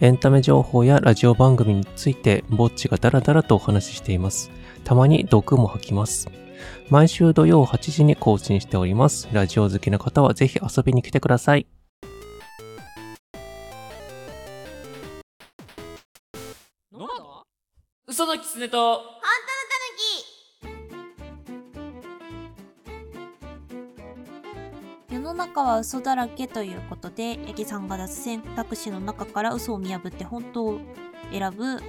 [0.00, 4.52] エンタメ情報やラジオ番組について、ぼっちがダラダラとお話ししています。
[4.84, 6.30] たまに毒も吐きます。
[6.88, 9.28] 毎週土曜8時に更新しております。
[9.32, 11.66] ラジオ好きな方はぜひ遊びに来てください。
[18.12, 19.00] 嘘のキツネと
[25.10, 30.80] 世の中は嘘だらけということで八木さんが出す選択肢の中から嘘を見破って本当を
[31.32, 31.80] 選ぶ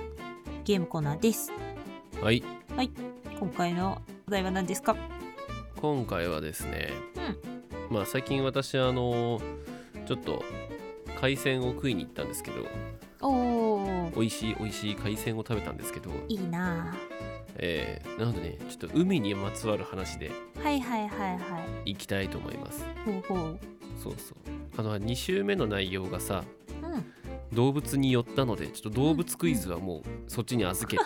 [0.63, 1.51] ゲームコーナーです。
[2.21, 2.41] はい。
[2.73, 2.89] はい。
[3.37, 4.95] 今回のお題は何ですか？
[5.81, 6.93] 今回はですね、
[7.89, 9.41] まあ最近私あの
[10.05, 10.41] ちょっと
[11.19, 12.65] 海鮮を食いに行ったんですけど
[13.23, 16.11] おお美味しい美味しい海鮮を食べたんですけど。
[16.27, 16.93] いいな。
[17.55, 21.37] えー、なのでねちょっと海にまつわる話であはいはいはいは
[21.85, 21.91] い。
[21.91, 22.83] いきたいと思います。
[23.05, 23.59] ほうほう。
[24.01, 24.37] そうそう。
[24.77, 26.43] あの2週目の内容がさ
[26.81, 27.55] うん。
[27.55, 31.03] 動物に寄ったのでちょっと動物クイズはもうそっちに預けて、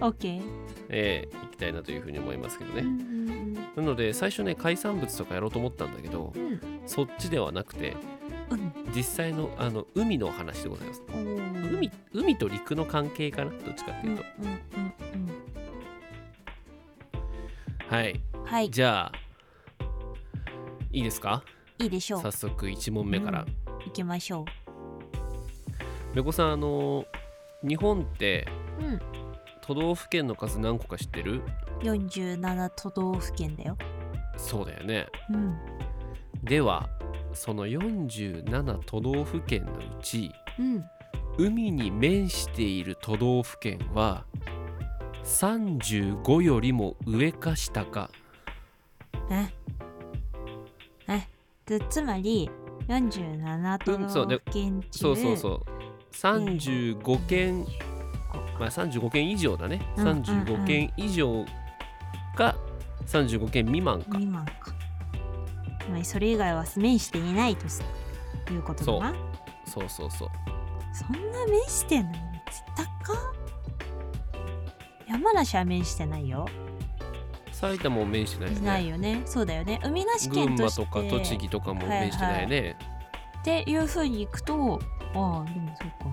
[0.00, 0.42] オッケー
[0.88, 3.54] えー、いきたいなというふうに思いますけどね、うんうん。
[3.54, 6.60] なので最初ね海産物とかやろうと思ったんだけど、うん。
[6.86, 7.96] そっちではなくて、
[8.94, 11.02] 実際のあの海の話でございます。
[11.08, 11.38] うん
[11.78, 13.50] 海海と陸の関係かな？
[13.50, 14.58] どっちかっていうと、うんうん
[17.88, 18.70] はい、はい。
[18.70, 19.18] じゃあ
[20.92, 21.42] いいですか？
[21.78, 22.22] いいでしょう。
[22.22, 23.46] 早速1問目から、
[23.84, 24.44] 行きましょ
[26.14, 27.04] めこさんあの
[27.62, 28.46] 日本って
[28.80, 29.00] ううん。
[29.60, 31.42] 都道府県の数何個か知ってる
[31.80, 33.76] ？47都道府県だよ。
[34.36, 35.06] そうだよね。
[35.30, 35.58] うん。
[36.42, 36.88] では
[37.38, 40.84] その47都道府県のうちうん。
[41.38, 44.24] 海に面している都道府県は
[45.24, 48.10] 35よりも上か下か。
[49.30, 49.46] え？
[51.06, 51.28] え？
[51.64, 52.50] でつまり
[52.88, 55.62] 47都道府県中、そうそうそう
[56.14, 57.64] 35県
[58.58, 59.80] まあ35県以上だね。
[59.96, 60.22] うんうんうん。
[60.24, 61.44] 35県以上
[62.36, 62.56] か
[63.06, 64.06] 35県未満か。
[64.18, 64.74] 未満か
[65.88, 67.64] つまりそれ以外は面していないと
[68.52, 69.14] いうことだな。
[69.64, 69.88] そう。
[69.88, 70.28] そうそう
[70.92, 72.18] そんな面してんの
[72.74, 72.88] 北か？
[75.08, 76.46] 山梨は面してないよ。
[77.52, 78.66] 埼玉も面してないよね。
[78.66, 79.22] ないよね。
[79.24, 79.80] そうだよね。
[79.82, 80.84] 海なし県群馬として。
[80.84, 82.76] とか栃木とかも面してないね、
[83.40, 84.78] っていうふうにいくと
[85.14, 86.10] ああでもそうか。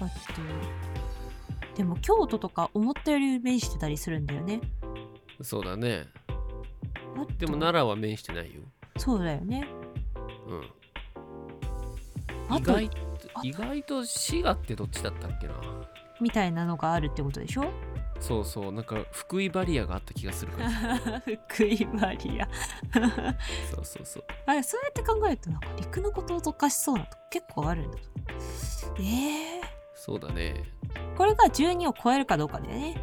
[0.00, 4.60] 1234あとでも京都とか思ったより面してたりするんだよね。
[5.40, 6.06] そうだね
[7.16, 7.32] あと。
[7.38, 8.60] でも奈良は面してないよ。
[8.96, 9.66] そうだよね。
[10.46, 10.62] うん。
[12.56, 12.96] 意外と
[13.44, 15.54] 意外と滋賀ってどっちだったっけな。
[16.20, 17.64] みたいなのがあるってことでしょ？
[18.18, 18.72] そうそう。
[18.72, 21.20] なんか福井バリアがあった気がするから。
[21.48, 22.48] 福井バリア。
[23.74, 24.24] そうそうそう。
[24.46, 27.98] あれそうやって考えるとなんか陸のことをどかしそうなとこ結構あるんだ
[28.98, 29.02] えー、
[29.94, 30.64] そうだね。
[31.16, 33.02] これが12を超えるかどうかだよね。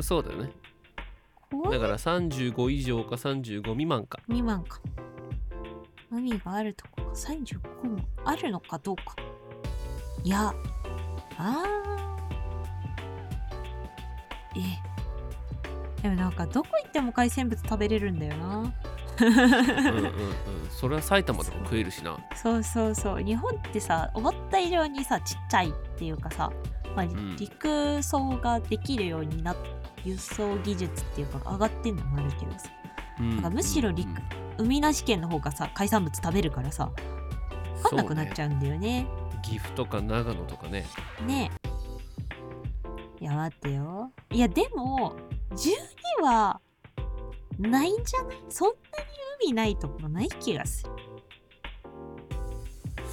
[0.00, 0.52] そうだよね
[1.70, 4.18] だから35以上か35未満か。
[4.26, 4.80] 未満か。
[6.10, 9.16] 海があるとこが35もあるのかどうか。
[10.24, 10.54] いや。
[11.38, 14.60] あー。
[14.60, 16.02] え。
[16.02, 18.58] でもなんかどこ行っても海鮮物食べれるんだよな。
[18.58, 20.12] うんうんうん。
[20.70, 22.18] それは埼玉でも食えるしな。
[22.34, 23.24] そうそうそう。
[23.24, 26.50] 日本ってさ思った以上にさちっちゃいっていうかさ、
[26.96, 27.36] まあん。
[27.36, 29.56] 陸送ができるようになっ
[30.04, 32.68] 輸送技術っていうか上がってんのもあるけどさ、
[33.20, 34.08] うんなんかむしろ陸、
[34.58, 36.90] 海なし県の方がさ海産物食べるからさ
[37.82, 39.06] 分かんなくなっちゃうんだよね。
[39.42, 40.86] 岐阜とか長野とかね。
[41.26, 41.50] ね。
[43.20, 44.10] えいや待ってよ。
[44.30, 45.14] いやでも
[45.50, 46.60] 12は
[47.58, 48.38] ないんじゃない？
[48.48, 48.76] そんなに
[49.44, 50.90] 海ないところない気がする。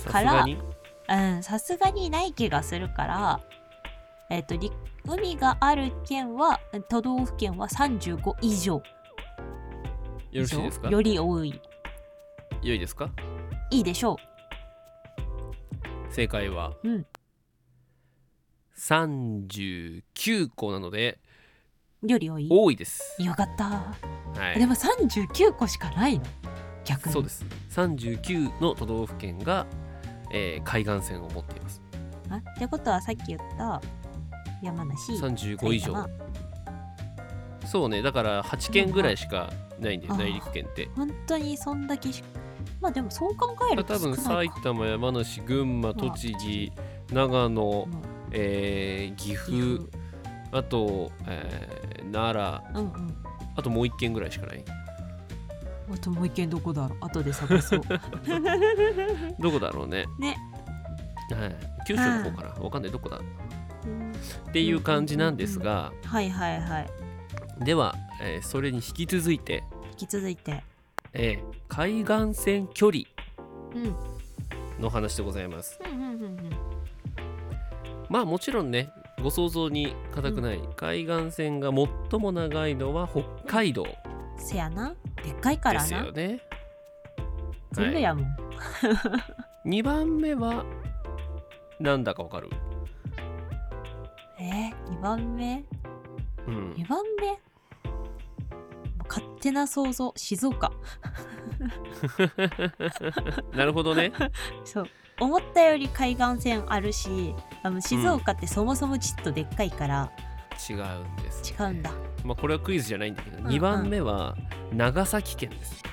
[0.05, 0.57] さすがに？
[1.09, 3.39] うんさすがにない気がするから
[4.29, 4.73] えっ、と陸
[5.09, 8.75] 海がある県は都道府県は35以上。
[8.75, 8.83] よ
[10.41, 10.89] ろしいですか？
[10.89, 11.59] より多い。
[12.61, 13.09] 良いですか？
[13.71, 14.17] いいでしょ
[16.11, 17.05] 正解はううん
[18.77, 21.19] 39個なので
[22.05, 22.47] より多い。
[22.49, 23.21] 多いです。
[23.21, 23.93] よかった、は
[24.55, 24.59] い。
[24.59, 26.25] でも39個しかないの？
[26.85, 27.13] 逆に。
[27.13, 27.45] そうです。
[27.71, 29.65] 39の都道府県が、
[30.31, 31.81] えー海岸線を持っています。
[32.29, 33.81] あってことはさっき言った
[34.61, 36.05] 山梨35以上。
[37.65, 40.89] そうねだから8県ぐらいしかないんだよ内陸県って。
[40.95, 42.23] 本当にそんだけし
[42.81, 46.71] まあでもそう考えると多分埼玉山梨群馬栃木
[47.11, 47.87] 長野、
[48.31, 49.87] えー岐阜
[50.51, 52.35] あと、えー奈
[52.73, 53.17] 良、うんうん。
[53.55, 54.63] あともう1県ぐらいしかない。
[55.93, 57.81] あともう一軒どこだろう後で探そう。
[59.39, 60.05] どこだろうね。
[60.19, 60.37] ね。
[61.31, 61.55] はい。
[61.87, 62.91] 九州の方かなわかんない。
[62.91, 63.19] どこだ？
[64.49, 66.89] っていう感じなんですが、はいはいはい。
[67.63, 70.63] では、えーそれに引き続いて、引き続いて。
[71.13, 73.03] えー海岸線距離
[73.75, 73.95] うん。
[74.81, 75.79] の話でございます。
[75.83, 76.49] うんうんうんうん。
[78.09, 78.89] まあもちろんね
[79.21, 81.69] ご想像に難くない、海岸線が
[82.11, 83.85] 最も長いのは北海道。
[84.37, 84.95] せやな。
[85.23, 85.87] でっかいかでらな。
[85.87, 86.39] すよね。
[87.73, 88.35] 全部やもん、
[89.69, 90.65] 2番目は
[91.79, 92.49] なんだかわかる？
[94.39, 95.63] えー、2番目？
[96.47, 96.73] うん。
[96.73, 97.37] 2番目？
[99.07, 100.13] 勝手な想像。
[100.15, 100.71] 静岡。
[103.53, 104.11] なるほどね。
[104.63, 104.87] そう。
[105.19, 110.09] 思ったより海岸線あるしあの静岡ってそもそもちっとでっかいから、
[110.69, 111.91] 違うんです違うんだ。
[112.23, 114.37] まあこれはクイズじゃないんだけど、うん2番目は
[114.73, 115.83] 長崎県です。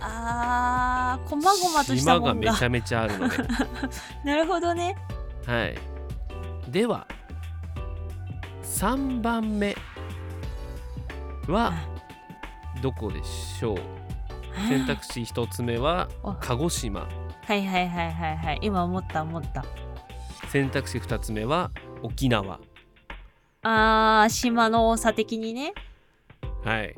[0.00, 3.36] あーこまごまとした島がもんがめちゃめちゃあるので。
[4.24, 4.96] なるほどね。
[5.46, 5.78] はい。
[6.68, 7.06] では
[8.64, 9.76] 3番目
[11.46, 11.72] は
[12.82, 13.78] どこでしょう？
[14.68, 16.08] 選択肢1つ目は
[16.40, 17.00] 鹿児島。
[17.46, 18.58] はいはいはいはいはい。
[18.62, 19.64] 今思った思った。
[20.48, 21.70] 選択肢2つ目は
[22.02, 22.58] 沖縄。
[23.62, 25.72] あー島の多さ的にね。
[26.64, 26.94] はい。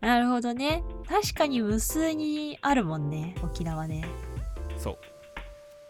[0.00, 0.82] なるほどね。
[1.08, 4.04] 確かに無数にあるもんね沖縄ね。
[4.76, 4.98] そう。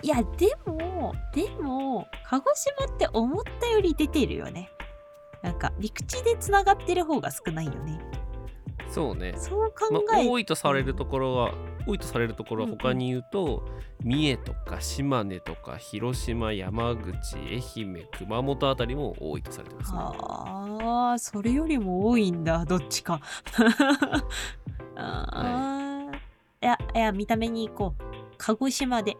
[0.03, 4.69] いやでもでも鹿児島って思ったより出てるよね。
[5.43, 8.01] なんか陸地でつながってる方が少ないよね。
[8.89, 9.35] そうね。
[9.37, 11.55] そう考まあ、え多いとされるところは
[11.87, 13.63] 多いとされるところは他に言うと、
[14.03, 19.99] 三重とか島根とか広島山口愛媛熊本あたりも多いとされてますね。
[20.01, 22.65] ああそれよりも多いんだ。
[22.65, 23.21] どっちか。
[24.97, 28.03] あー、いやいや見た目に行こう。
[28.39, 29.13] 鹿児島で。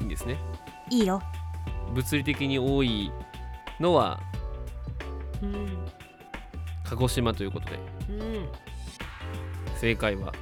[0.00, 0.38] いいんですね。
[0.90, 1.22] いいよ
[1.94, 3.10] 物理的に多い
[3.80, 4.20] のは
[5.42, 5.86] うん
[6.84, 7.78] 鹿児島ということで。
[8.10, 8.48] うん
[9.80, 10.32] 正解は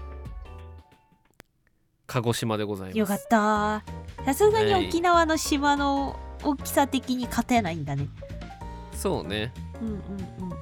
[2.06, 2.98] 鹿児島でございます。
[2.98, 3.82] よかった。
[4.24, 4.88] さすがにはい。
[4.88, 8.08] 沖縄の島の大きさ的に勝てないんだね。
[8.94, 9.52] そうね。
[9.82, 10.56] うんうんうんうん。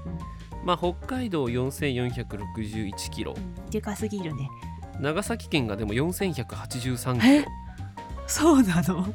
[0.64, 3.34] まあ北海道4461キロ。
[3.70, 4.48] でかすぎるね。
[4.98, 7.42] 長崎県がでも4183キえ？
[7.42, 7.48] ロ
[8.26, 9.06] そうなの？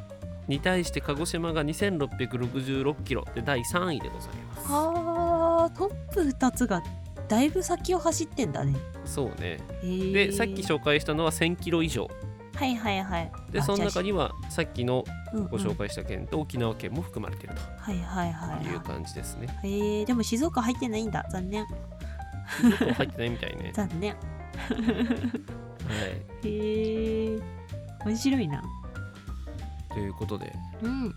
[0.50, 4.66] に対して鹿児島が2666キロで第3位でございます。
[4.68, 6.82] あートップ2つが
[7.28, 8.74] だいぶ先を走ってんだね。
[9.04, 9.58] そうね。
[9.82, 12.10] でさっき紹介したのは1000キロ以上。
[12.56, 13.32] はいはいはい。
[13.50, 15.04] でその中にはさっきの
[15.50, 18.74] ご紹介した県と沖縄県も含まれているはいはいはいとい。
[18.74, 19.46] う感じですね。
[19.62, 21.24] へーでも静岡入ってないんだ。
[21.30, 21.64] 残念。
[21.66, 23.70] ちょっと入ってないみたいね。
[23.76, 24.14] 残念。
[24.18, 24.18] は
[26.44, 26.48] い。
[26.48, 27.38] へえ。
[28.04, 28.62] 面白いな
[29.92, 30.52] ということで。
[30.82, 31.14] うん。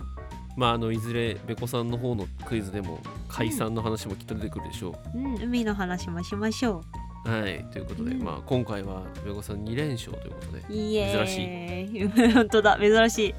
[0.55, 5.17] まああのいずれべこさんの方のクイズでも海産の話もきっと出てくるでしょう。
[5.17, 5.36] ん。
[5.41, 6.84] 海の話もしましょ
[7.26, 7.65] う、はい。
[7.71, 8.24] ということで、うん。
[8.24, 12.07] まあ今回はべこさん2連勝ということで珍しい。
[12.34, 12.78] 本当だ。
[12.80, 13.36] 珍しい。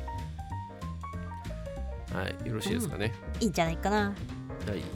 [2.15, 2.49] はい。
[2.49, 3.97] よろしいですかね、いいんじゃないかな。
[4.07, 4.15] はい。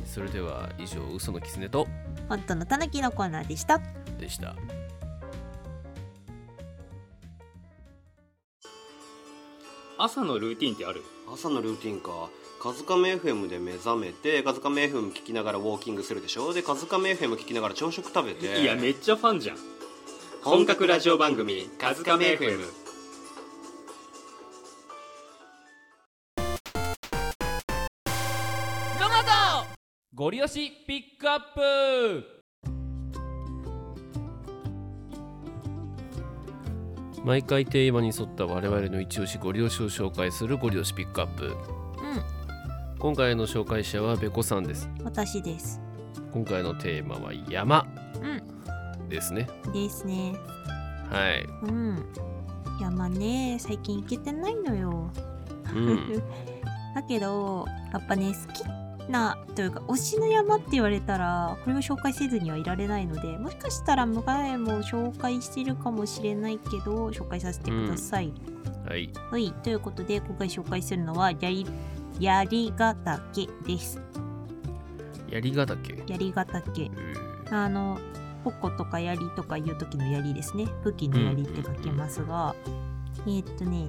[0.04, 1.86] それでは以上嘘の狐と
[2.28, 3.80] 本当のたぬきのコーナーでした。
[4.18, 4.54] でした
[9.98, 11.02] 朝のルーティンってある？
[11.32, 12.30] 朝のルーティンか。
[12.62, 16.52] カズカメ FM で目覚めてカズカメ FM 聞きながらウォーキングするでしょ？
[16.52, 18.62] でカズカメ FM 聞きながら朝食食べて。
[18.62, 19.56] いやめっちゃファンじゃん。
[20.42, 22.64] 本格ラジオ番組「カズカメ FM」
[30.14, 32.37] ゴリ押しピックアップ
[37.24, 41.46] 毎回テーマに沿った我々の一押しゴリ押しを紹介するゴリ押しピックアップ。
[41.46, 41.54] うん。
[42.98, 44.88] 今回の紹介者はベコさんです。
[45.04, 45.80] 私です。
[46.32, 47.86] 今回のテーマは山。
[48.22, 49.08] うん。
[49.08, 49.48] ですね。
[49.72, 50.34] ですね。
[51.10, 51.44] はい。
[51.62, 52.04] うん。
[52.80, 55.10] 山ね最近行けてないのよ。
[55.74, 56.22] うん。
[56.94, 58.77] だけどやっぱね好き
[59.08, 68.32] なというか推しの山って言われたらこれを紹介せずにはいられないのでもしかしたら前も紹介してるかもしれないけど紹介させてください、
[68.86, 69.10] はい。
[69.30, 69.52] はい。
[69.62, 71.66] ということで今回紹介するのはやり
[72.20, 74.00] 槍ヶ岳です。
[75.28, 76.90] 槍ヶ岳槍ヶ岳
[77.50, 77.98] あの
[78.44, 80.66] 矛とか槍とかいう時の槍ですね。
[80.84, 82.54] 武器の槍って書きますが、
[83.26, 83.88] えーっとね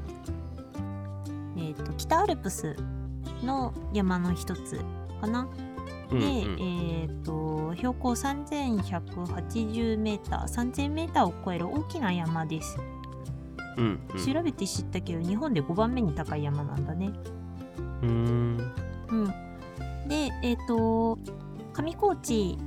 [1.57, 2.75] えーっと北アルプス
[3.43, 4.79] の山の一つ
[5.21, 5.47] かな、
[6.11, 6.31] うんで、うん。
[6.31, 12.77] えーっと標高3180メーター3000メーターを超える大きな山です、
[13.77, 14.33] うんうん。
[14.33, 17.11] 調べて知ったけど日本で5番目に高い山なんだね。
[18.01, 18.73] うーん。
[19.09, 21.17] うん、でえっ、と
[21.73, 22.57] 上高地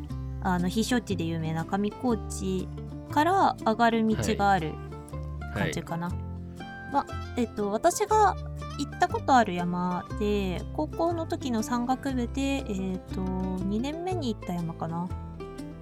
[0.42, 2.68] あの避暑地で有名な上高地
[3.10, 4.72] から上がる道がある
[5.54, 5.62] はい。
[5.64, 6.10] 感じかな。
[6.92, 8.36] まあえっ、と私が
[8.86, 15.08] 行ったことある山で高校の時の山岳部で、えっと2年目に行った山かな？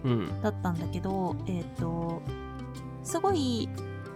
[0.05, 0.43] うん。
[0.43, 2.23] だったんだけどえっ、と
[3.03, 3.69] すごい、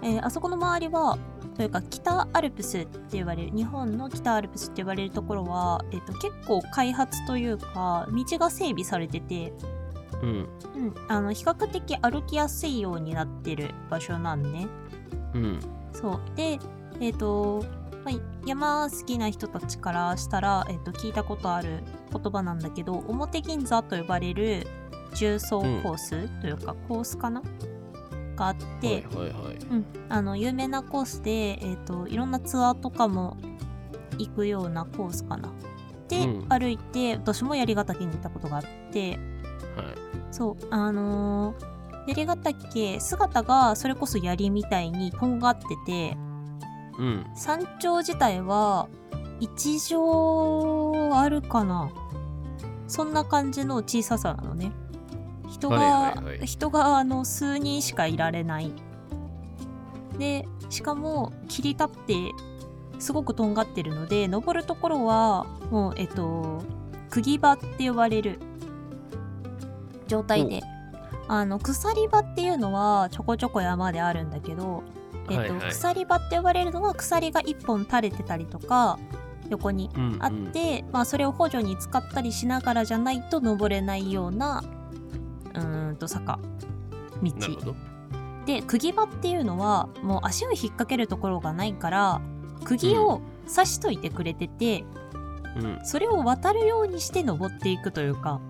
[0.02, 1.18] えーあそこの周りは
[1.56, 9.52] というか北アルプスって言われる日本の北アルプスって言われるところは、えっと結構開発というか道が整備されてて、
[10.22, 10.30] うん。
[10.30, 14.66] うん、あの比較的歩きやすいようになってる場所なんね。
[15.34, 15.60] うん。
[15.92, 16.20] そう。
[16.36, 16.58] で
[17.00, 17.64] えっ、と、
[18.04, 18.14] まあ、
[18.46, 21.82] 山好きな人たちからしたら、えっと聞いたことある
[22.12, 24.66] 言葉なんだけど表銀座と呼ばれる
[25.14, 27.42] 重走コースというか、コースかな？
[28.36, 29.06] があって、
[30.36, 33.36] 有名なコースで、えー、といろんなツアーとかも
[34.18, 35.52] 行くようなコースかな。
[36.08, 36.48] で、うん。
[36.48, 39.18] 歩いて私も槍ヶ岳に行ったことがあってはい。
[40.32, 40.66] そう。
[40.70, 46.16] あのー、槍ヶ岳姿がそれこそ槍みたいにとんがってて
[46.98, 47.26] うん。
[47.34, 48.88] 山頂自体は
[49.40, 51.90] 一畳あるかな？
[52.86, 54.72] そんな感じの小ささなのね。
[55.48, 56.46] 人が、はいはいはい。
[56.46, 58.72] 人があの数人しかいられない。
[60.18, 62.14] でしかも切り立って
[62.98, 66.62] すごくとんがってるので登るところはもうえっと
[67.10, 68.38] 釘場って呼ばれる。
[70.06, 70.62] 状態で。
[71.26, 74.82] あの鎖場っていうのはちょこちょこ山であるんだけど、
[75.30, 75.70] えっとはいはい。
[75.70, 78.98] 鎖場って呼ばれるのは鎖が1本垂れてたりとか
[79.50, 84.62] 横にうんあって、まあ、それを補助に使ったりしながらじゃないと登れないような
[85.54, 86.38] うーんと坂。
[87.22, 87.32] 道。
[88.46, 92.20] で釘場っていうのはもう足を引っ掛けるところがないから
[92.64, 94.84] 釘を刺しといてくれてて、
[95.56, 95.80] うん。
[95.84, 98.40] それを渡るようにして登っていくというか、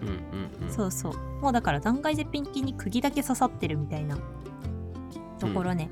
[0.00, 0.72] うんうんうん。
[0.72, 1.14] そうそう。
[1.40, 4.16] もうだから断崖絶壁に釘だけ刺さってるみたいな
[5.40, 5.90] ところね、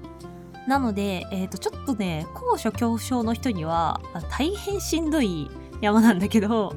[0.68, 6.74] なので、えー、とちょっとね高所恐怖症の人にはあ大変しんどい山なんだけど、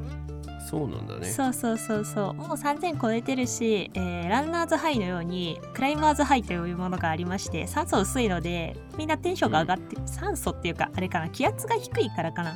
[0.72, 1.28] そうなんだね。
[1.28, 2.34] そうそうそうそう。
[2.34, 12.56] もう3000超えてるし、えーランナーズハイのようにクライマーズハイというものがありまして酸素薄いのでみんなテンションが上がって、酸素っていうかあれかな気圧が低いからかな。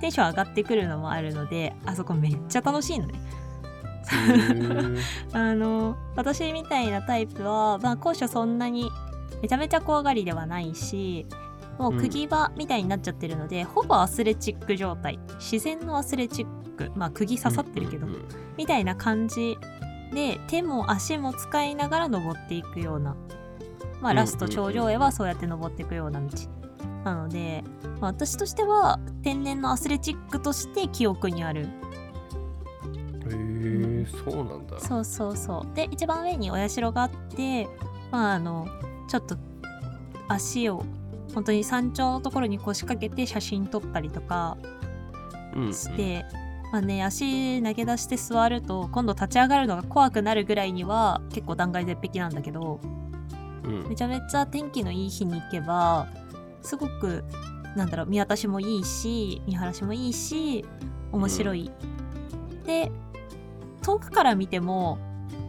[0.00, 3.14] テンション上がってくるのもあるのであそこめっちゃ楽しいのね。
[5.32, 8.88] あの私みたいなタイプは、まあ、高所そんなに
[9.42, 11.26] めちゃめちゃ怖がりではないし
[11.78, 15.18] もう釘場みたいになっちゃってるので、ほぼアスレチック状態。
[15.38, 16.90] 自然のアスレチック。
[16.96, 19.56] まあ釘刺さってるけど、うんうんみたいな感じ
[20.12, 23.16] で手も足も使いながら登っていくような、
[24.00, 24.16] まあ、うん。
[24.16, 26.28] ラスト頂上へはそうやって登っていくような道。
[27.04, 27.62] なので、
[28.00, 31.62] まあ、私としては天然のアスレチックとして記憶にある。
[31.62, 31.66] へ
[33.30, 34.80] えそうなんだ。
[34.80, 35.76] そうそうそう。
[35.76, 37.68] で一番上にお社があって
[38.10, 38.66] まああの
[39.08, 39.36] ちょっと
[40.28, 40.84] 足を
[41.34, 44.56] 本当に山頂のところに腰掛けて写真撮ったりとか
[45.54, 45.74] うんうん。
[45.74, 46.24] して、
[46.72, 52.80] まあね足投げ出して座ると今度立ち上がるのが怖くなるぐらいには結構断崖絶壁なんだけど
[53.64, 53.88] うん。
[53.88, 56.08] めちゃめちゃ天気のいい日に行けば
[56.62, 57.24] すごく
[57.76, 60.64] なんだろう見渡しもいいし見晴らしもいいし
[61.10, 61.70] 面白い、
[62.66, 62.92] で
[63.82, 64.98] 遠くから見ても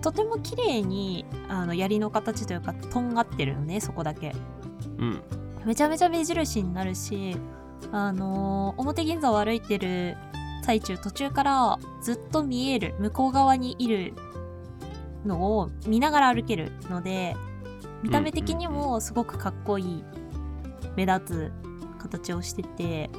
[0.02, 4.34] とても綺麗にあの槍の形というかとんがってるのねそこだけ。
[4.98, 5.22] うん。
[5.66, 7.36] めちゃめちゃ目印になるし
[7.92, 10.16] あのー表銀座を歩いてる
[10.64, 14.14] 最中途中からずっと見える向こう側にいる
[15.26, 17.36] のを見ながら歩けるので
[18.04, 20.04] 見た目的にもすごくかっこいい
[20.96, 21.52] 目立つ
[22.02, 23.10] 形をしてて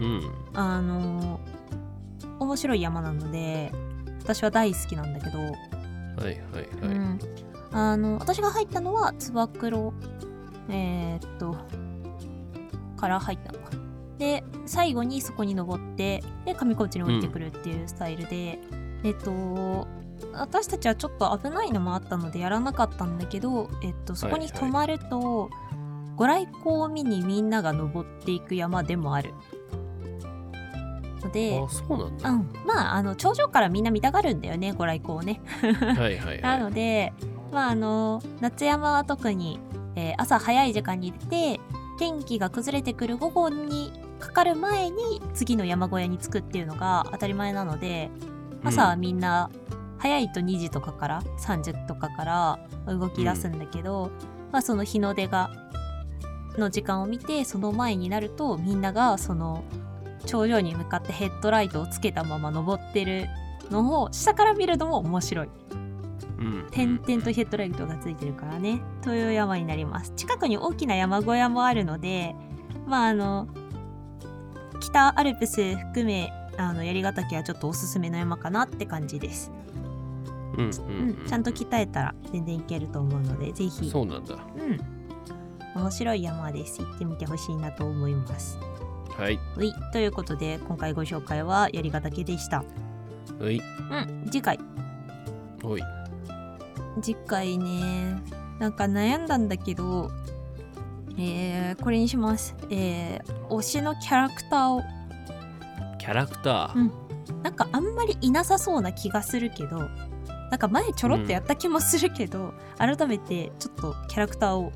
[0.00, 0.32] うん。
[0.54, 1.40] あの
[2.38, 3.72] 面白い山なので
[4.20, 5.38] 私は大好きなんだけど、
[6.18, 7.18] はいはいはい、うん、
[7.72, 9.92] あの私が入ったのはつば九郎
[10.68, 11.56] えーっと
[12.96, 13.70] から入ったのか
[14.18, 18.58] で最後にそこに登ってで上高地に降りてくるっていうスタイルで、
[19.04, 19.86] えっと
[20.32, 25.48] 私たちはちょっと危ないのもあったのでやらなかったんだけど、えっと、そこに泊まると、
[26.16, 29.32] ご来光を見にみんなが登っていく山でもある
[31.22, 32.30] のであそうなんだ。
[32.30, 35.40] うん、まああの頂上からみんな見たがるんだよねご来光をね。
[35.62, 37.12] はいはいなので、
[37.52, 39.58] まあ、あの夏山は特に、
[39.96, 41.60] えー朝早い時間に出て
[41.98, 48.10] 天気が崩れてくる午後にかかる前に次の山小屋に着くっていうのが当たり前なので
[48.64, 49.50] 朝はみんな
[49.98, 54.10] 早いと2時とかから3時とかから動き出すんだけど、
[54.52, 55.50] まあ、その日の出が
[56.56, 59.64] の時間を見てその前になるとみんながその
[60.26, 63.28] 頂上に向かってヘッドライトをつけたまま登ってる
[63.70, 65.48] のを下から見るのも面白い。
[66.38, 66.66] うん。
[66.70, 68.80] 点々とヘッドライトがついてるからね。
[69.02, 70.12] という山になります。
[70.16, 72.34] 近くに大きな山小屋もあるので
[72.86, 73.48] まああの
[74.80, 79.52] 北アルプス含めあの槍ヶ岳はちょっとおすすめの山かなって感じです、
[80.56, 83.88] うんうんうん、ちゃんと鍛えたら全然いけると思うのでぜひ。
[83.90, 84.34] そうなんだ。
[85.74, 85.80] うん。
[85.80, 86.82] 面白い山です。
[86.82, 88.58] 行ってみてほしいなと思います
[89.18, 89.38] はい。
[89.56, 89.74] はい。
[89.92, 92.64] ということで今回ご紹介は槍ヶ岳でした。
[93.38, 93.58] はい。
[93.58, 94.26] うん。
[94.30, 94.58] 次回。
[95.62, 95.82] おい。
[97.02, 98.16] 次回ね。
[98.58, 100.10] なんか悩んだんだけど
[101.18, 102.54] えー、これにします。
[102.70, 104.82] えー、推しのキャラクターを。
[105.98, 106.92] キャラクター、うん。
[107.42, 109.90] なんかあんまりいなさそうな気がするけど
[110.50, 114.72] なんか前ちょろっとやった気もするけど、改めてちょっとキャラクターを。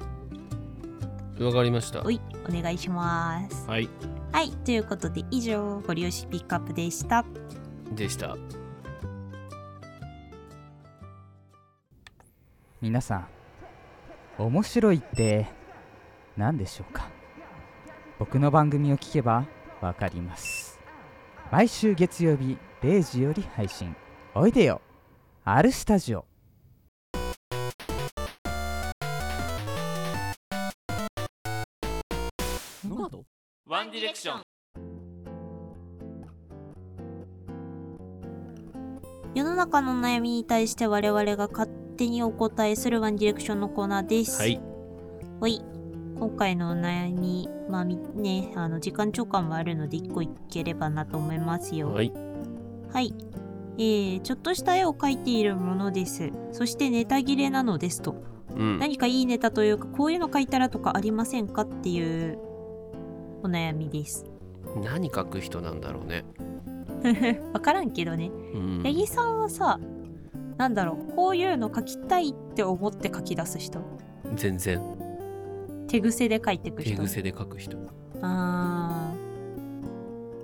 [1.41, 2.01] わかりました。
[2.01, 2.05] お
[2.51, 3.69] 願いします。
[3.69, 3.89] はい
[4.33, 7.25] はいということで以上ご利用しピックアップでした。
[7.95, 8.37] でした。
[12.81, 13.29] 皆さん
[14.39, 15.47] 面白いって
[16.37, 17.09] 何でしょうか？
[18.19, 19.47] 僕の番組を聞けば
[19.81, 20.81] わかります。
[21.53, 23.95] 毎週月曜日0時より配信。
[24.35, 24.81] おいでよ。
[25.45, 26.25] R スタジオ
[33.65, 34.43] ワンディレクション
[39.37, 44.41] 世の中の悩みに対して我々が勝手にお答えするワンディレクションのコーナーです。
[44.41, 44.61] はい。
[45.39, 45.63] ほい。
[46.19, 51.93] 今回のお悩み、まあみね、あの時間長官もあるので一個いければなと思いますよ。
[51.93, 52.13] はい。
[52.93, 53.15] はい。
[53.79, 56.33] えー、ちょっとした絵を描いているものです。
[56.51, 58.17] そしてネタ切れなのですと。
[58.57, 62.39] うん何かいいネタというか、こういうの描いたらとかありませんかっていう
[63.43, 64.25] お悩みです。
[64.83, 66.25] 何書く人なんだろうね。
[67.53, 68.31] わからんけどね。
[68.55, 68.83] うん。
[68.85, 69.81] 八木さんはさ、
[70.57, 73.81] なんだろう、こういうの書きたいって思って書き出す人？
[74.37, 74.81] 全然。
[75.89, 76.97] 手癖で書いてく人？
[76.97, 77.77] 手癖で書く人。
[78.21, 79.13] あ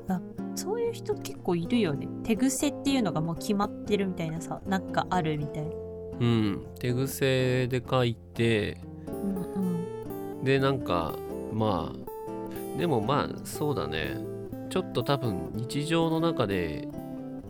[0.09, 0.13] ー。
[0.15, 0.21] あ
[0.57, 2.09] そういう人結構いるよね。
[2.25, 5.63] 手癖っていうのがもう決まってるみたいなさなんかあるみたい。
[5.63, 5.71] な
[6.21, 6.67] うん。
[6.81, 8.79] 手癖で書いて。
[9.07, 10.45] うん。
[10.45, 11.15] でなんか
[11.53, 12.08] まあ
[12.79, 14.17] でもまあそうだね。
[14.71, 16.87] ちょっと多分日常の中で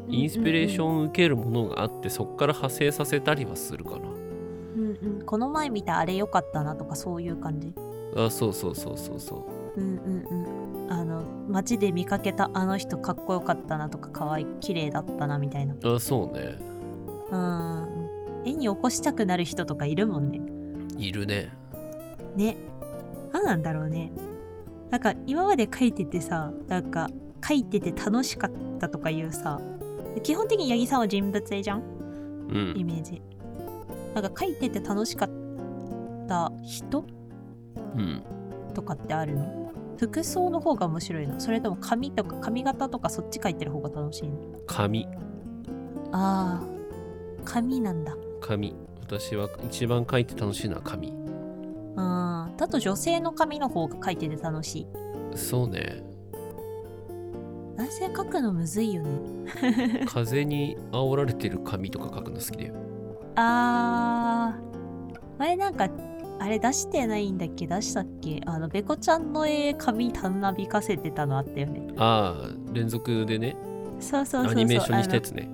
[0.09, 5.22] インスピレーションを受けるものがあってそこから派生させたりはするかうんうん。
[5.26, 7.74] この前見たあれ良かったなとかそういう感じ。
[8.16, 9.81] なあそうそうそうそうそう。
[9.81, 10.93] うんうんうん。
[10.93, 15.74] あの街で見かけたあの人かっこよかったなとか可愛い綺麗だったなみたいな。
[15.85, 16.57] あそうね。
[17.31, 18.09] うん。
[18.47, 20.41] 絵に起こしたくなる人とかいるもんね。
[20.97, 21.53] いるね。
[22.35, 22.57] ね。
[23.33, 24.11] 何なんだろうね
[24.91, 27.09] なんか今まで書いててさなんか
[27.47, 29.61] 書いてて楽しかったとかいうさ
[30.22, 31.82] 基本的に八木さんは人物絵じゃん？
[32.51, 32.74] うん。
[32.76, 33.22] イメージ。
[34.14, 35.30] なんか書いてて楽しかっ
[36.26, 37.05] た人？
[37.95, 38.22] うん。
[38.74, 39.72] とかってあるの？
[39.99, 41.39] 服装の方が面白いの？
[41.39, 44.39] それとも髪とか髪型とかそっち書いてる方が楽しいの？
[44.66, 45.07] 紙
[46.11, 47.45] あー。
[47.45, 48.16] 髪なんだ。
[48.41, 51.38] 紙私は一番書いて楽しいのは紙あー
[52.69, 54.87] だと女性の髪の方が書いてて楽しい。
[55.35, 56.03] そうね。
[57.77, 59.11] 男性書くのむずいよね。
[60.07, 62.75] 風に煽られてる紙とか書くの好きだよ。
[63.37, 65.19] あー。
[65.39, 65.89] 前なんか
[66.41, 67.66] あれ出してないんだっけ？
[67.66, 68.41] 出したっけ？
[68.47, 71.89] あのべこちゃんの絵髪たなびかせてたのあったよね。
[71.97, 73.57] ああ連続でね。
[74.01, 74.53] そうそうそうそう。
[74.53, 75.49] アニメーションにしたやつね。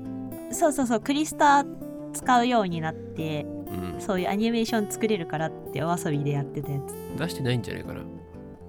[0.51, 1.01] そうそうそう。
[1.01, 1.65] クリスタ
[2.13, 4.01] 使うようになって、うん。
[4.01, 7.19] そういうアニメーション作れるからってお遊びでやってたやつ。
[7.19, 8.01] 出してないんじゃないかな。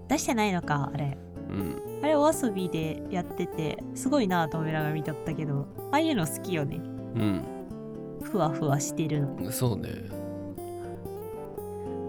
[0.07, 1.17] 出してないのかあれ。
[1.49, 1.81] うん。
[2.03, 6.77] あれお遊びでやっててすごいなと思いながら見とったけどああいうの好きよね。
[6.77, 7.43] うん。
[8.21, 9.51] ふわふわしてるの。
[9.51, 9.89] そうね。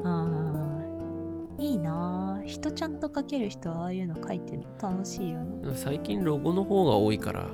[0.04, 2.40] うんいいな。
[2.42, 5.72] ぁ人ちゃんと描ける人はああいうの描いてるの楽しいよね。
[5.74, 7.46] 最近ロゴの方が多いから。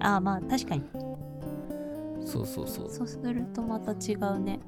[0.00, 0.82] ああまあ確かに
[2.26, 2.90] そうそうそう。
[2.90, 4.58] そうするとまた違うね。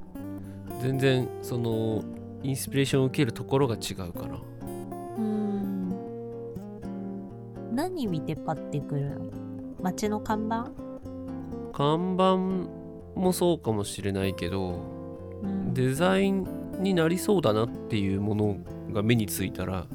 [0.80, 2.02] 全然その
[2.42, 4.36] インスピレーションを受けるところが違うかな。
[4.36, 5.92] うーん。
[7.74, 9.30] 何見てパッてくるの？
[9.82, 10.70] 街の看板？
[11.72, 12.36] 看板
[13.20, 14.82] もそうかもしれないけど、
[15.42, 15.74] うん。
[15.74, 16.46] デザイン
[16.78, 18.56] になりそうだなっていうもの
[18.92, 19.86] が目についたら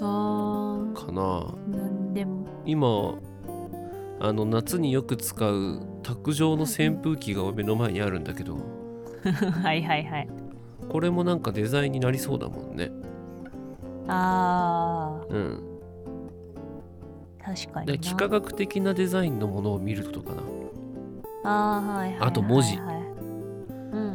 [0.00, 1.22] あかな。
[1.22, 2.46] ーなんでも。
[2.66, 3.14] 今
[4.26, 8.56] あの夏によく使う卓上の扇風機が目の前にあるんだけど
[9.62, 10.28] はいはいはい。
[10.88, 12.90] これもなんかデザインになりそうだもんね。
[14.08, 15.62] あうん。
[17.38, 17.92] ー確かにな。
[17.92, 20.42] で幾何学的なデザインのものを見るとかな。
[21.44, 22.76] あーはいはいはいはいあと文字。
[22.76, 22.94] うんうん
[23.92, 24.14] うん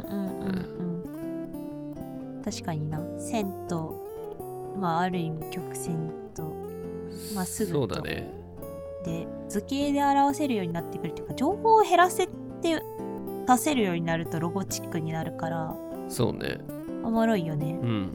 [2.38, 3.00] うん確かにな。
[3.18, 3.94] 線と
[4.76, 5.96] まあある意味曲線
[6.34, 6.42] と
[7.34, 7.78] まっすぐと。
[7.78, 8.39] そうだね
[9.04, 12.32] で図形で表せるようになってくるっていうか情報を減らせて
[13.46, 15.74] 出せるようになるとロゴチックになるから
[16.10, 16.58] そうね。
[17.04, 17.78] おもろいよね。
[17.80, 18.12] うん。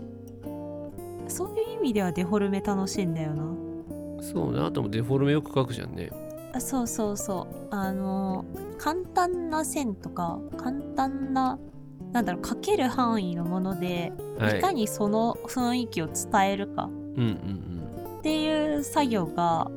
[1.27, 3.43] そういう意味ではデフォルメ楽しいんだよな。
[4.21, 4.59] そうね。
[4.59, 6.11] あともデフォルメよく書くじゃんね。
[6.53, 7.67] あそうそうそう。
[7.71, 8.45] あの
[8.77, 11.57] 簡単な線とか簡単な
[12.11, 14.59] なんだろう書ける範囲のもので、はい。
[14.59, 16.83] い、かにその雰囲気を伝えるか。
[16.83, 18.19] うんうん。
[18.19, 19.71] っていう作業が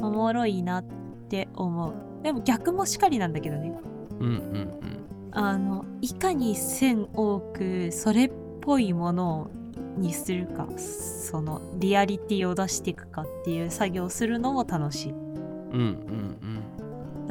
[0.00, 0.84] おもろいなっ
[1.28, 1.94] て思う。
[2.22, 3.72] でも逆もしかりなんだけどね。
[4.20, 5.06] うんうんうん。
[5.32, 8.30] あのいかに線多くそれっ
[8.62, 9.50] ぽいもの
[9.98, 15.12] にするかそのリアリティを出していくかっていう作業をするのも楽しい。
[15.12, 15.18] うん
[15.72, 16.36] うん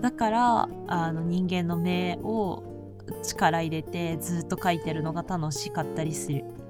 [0.02, 2.64] だからあの人間の目を
[3.24, 6.44] 力入れてずっと描いてるのが楽しかったりする。
[6.44, 6.66] うん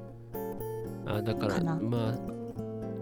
[1.08, 2.35] あだからまあ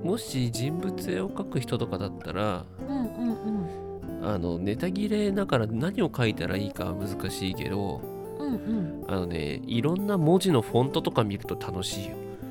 [0.04, 8.02] もし人物絵を描く人とかだったらうんうんあのネタ切れだから何を書いたらいいかは難しいけど
[8.40, 9.06] うんうん。
[9.08, 12.16] あのねいろんな文字のフォントとか見ると楽しいよ。
[12.16, 12.46] う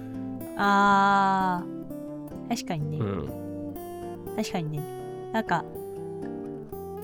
[0.54, 2.48] んあー。
[2.48, 4.34] 確かにね、うん。
[4.36, 4.82] 確かにね。
[5.32, 5.64] なんか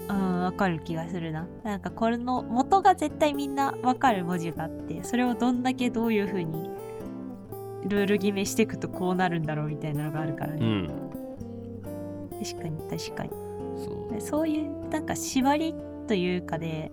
[0.08, 1.46] うんわかる気がするな。
[1.64, 6.70] なんかこれの元が絶対みんなわかる文字があってそれをどんだけどういう風に
[7.84, 11.10] ルール決めしていくとこうなるんだろうみたいなのがあるからね、うん。
[12.42, 13.30] 確かに確かに。
[13.76, 14.12] そう。
[14.12, 15.74] でそういうなんか縛り
[16.06, 16.90] というかで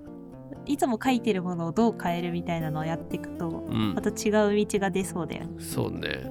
[0.66, 3.94] いつも書いてるものをどう変えるみたいなのをやっていくと、うん。
[3.94, 5.64] また違う道が出そうだよね。
[5.64, 6.30] そうね。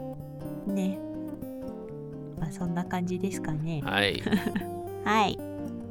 [0.66, 0.98] ね。
[2.38, 3.80] まあそんな感じですかね。
[3.84, 4.22] はい。
[5.04, 5.36] はい。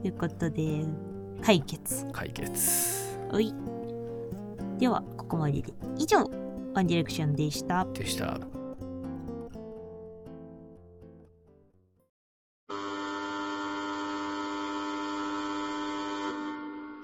[0.02, 0.86] ということで
[1.42, 2.06] 解決。
[2.12, 3.18] 解決。
[3.32, 3.54] おい。
[4.78, 6.30] ではここまでで以上
[6.74, 7.86] ワンディレクションでした。
[7.86, 8.40] でした。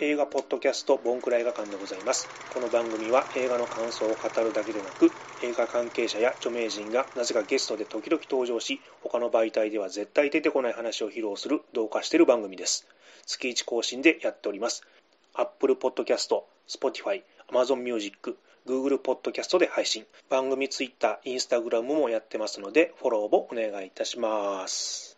[0.01, 2.28] 映画ポッドキャストボンクラ映画館でございます。
[2.51, 5.11] この番組は映画の感想を語るだけでなく
[5.43, 12.88] 映画関係者や著名人がなぜかゲストで時々登場し他の媒体では絶対出てこない話を披露する同化している番組です。
[13.28, 14.82] 月1更新でやっております。
[15.36, 18.36] Apple Podcast、Spotify、Amazon Music、
[18.70, 25.17] Google ポッドキャストで配信番組 Twitter、Instagram もやってますのでフォローもお願いいたします。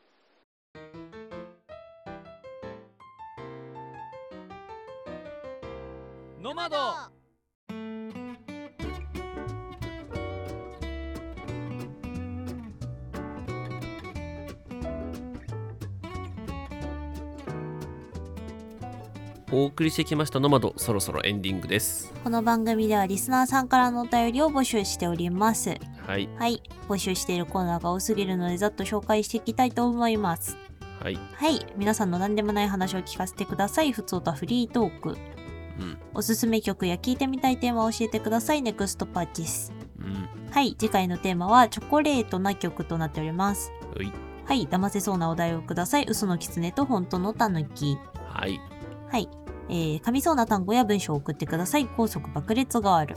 [6.41, 7.10] ノマド。
[19.53, 22.13] お送りしてきましたノマドそろそろエンディングです。
[22.23, 25.75] この番組ではリスナーさんからのお便りを募集しております。
[26.07, 26.29] はい。
[26.37, 26.63] はい。
[26.87, 30.57] 募集しているコーナーが多すぎるのでざっと紹介していきたいと思います。
[31.01, 31.19] はい。
[31.33, 31.65] はい。
[31.75, 33.91] 皆さんの何でもない話を聞かせてください。
[33.91, 35.09] ふつおたフリートーク。
[35.09, 35.97] うん。
[36.13, 38.61] おすすめ曲や聞いてみたいテーマを教えてください。
[38.61, 39.73] ネクストパーティス。
[39.99, 40.29] うん。
[40.49, 40.77] はい。
[40.79, 43.73] 次回のテーマはチョコレートな曲となっております。
[43.99, 44.13] うい。
[44.45, 44.65] はい。
[44.65, 46.05] 騙せそうなお題をください。
[46.07, 47.97] 嘘の狐と本当のタヌキ。
[48.29, 48.61] はい。
[49.11, 51.87] はいえー、噛みそうな単語や文章を送ってください。
[51.87, 53.15] 高速爆裂ガール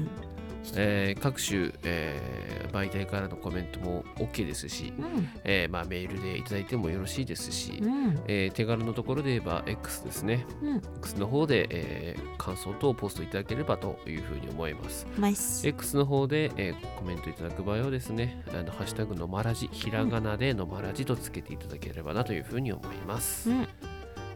[0.74, 10.44] えー各種、えー媒体からのコメントも OK ですし、うんえーまあ、メールでいただいてもよろしいですし、うんえー手軽のところで言えば X ですね。
[10.62, 15.06] うん X の方で、えー感想等をポストいただければというふうに思います。
[15.18, 23.50] ナイス X の方で、えーコメントいただく場合はですね、あのハッシュタグのまらじ、ひらがなでのまらじとつけていただければなというふうに思います。
[23.50, 23.66] うん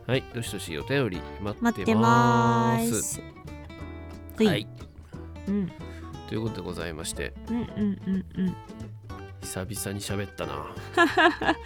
[0.06, 2.00] はい、どしどしお便り待っててま。
[2.00, 3.20] ますす。
[4.38, 4.66] はいはい。
[5.48, 5.72] うん。
[6.30, 7.64] ということでございまして、うんうん
[8.06, 8.56] うんうん。
[9.40, 10.64] 久々に喋ったな。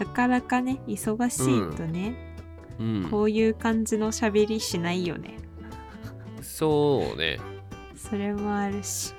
[0.00, 2.14] なかなかね、忙しいとね、
[2.80, 3.08] うん。
[3.10, 5.36] こういう感じの喋りしないよね。
[6.40, 7.38] そうね。
[7.94, 9.12] それもあるし。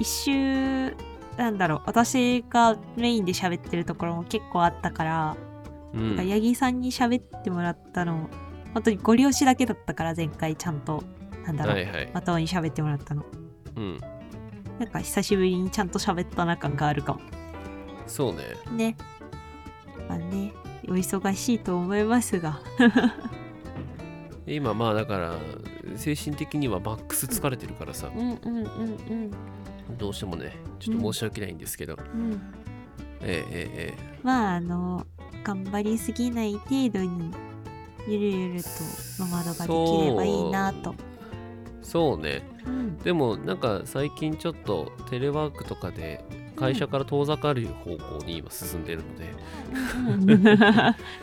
[0.00, 0.96] 一周、
[1.36, 5.36] なんだろう、私がメインで喋ってるところも結構あったから、
[5.94, 6.16] うん。
[6.16, 8.28] 八木さんに喋ってもらったの、
[8.74, 11.04] 本当にご了承だけだったから、前回ちゃんと、
[11.44, 13.24] なんだろう、はいはいまともに喋ってもらったの。
[13.76, 14.00] うん。
[14.78, 17.20] なんか久しぶりにちゃんと喋ったな感があるかも。
[18.06, 18.42] そうね。
[18.72, 18.96] ね。
[20.08, 20.52] まあね、
[20.88, 22.60] お忙しいと思いますが。
[24.46, 25.34] 今まあだから、
[25.96, 28.66] 精神的にはマックス疲れてるからさ、うんうんうん
[29.90, 29.98] うん。
[29.98, 32.32] どうしてもね、ちょっと申し訳ないんですけど、うん、
[33.22, 35.06] えええええまああの
[35.42, 37.32] 頑張りすぎない程度に
[38.08, 38.68] ゆるゆると
[39.20, 40.94] ノマドができればいいなと。
[41.86, 42.42] えそうね。
[42.66, 42.98] うん。
[42.98, 46.24] でもなんか最近ちょっとテレワークとかで
[46.56, 49.34] 会社から遠ざかる方向に今進んでるので、
[50.34, 50.44] うん。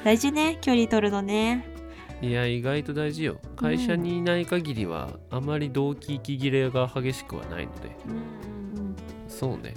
[0.03, 1.67] 大事ね距離取るのね。
[2.21, 7.97] いや意外と大事よ会社にいない限りはあまり動機息切れが激しくはないので
[9.27, 9.73] そうね、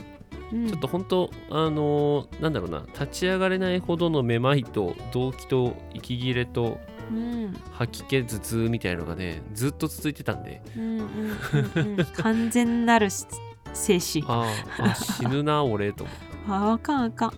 [0.52, 0.68] うん。
[0.68, 2.52] ちょっと本当あのーなん。
[2.52, 6.78] だろうな立ち上がれないほどのめまいと動機と息切れと
[7.10, 10.62] うん吐き気頭痛みたいのがねずっと続いてたんで。
[10.76, 13.26] うんうんうんうん完全なるし
[13.72, 14.24] 精神。
[14.28, 16.06] あーあ死ぬな俺と
[16.48, 17.32] ああかんあかん。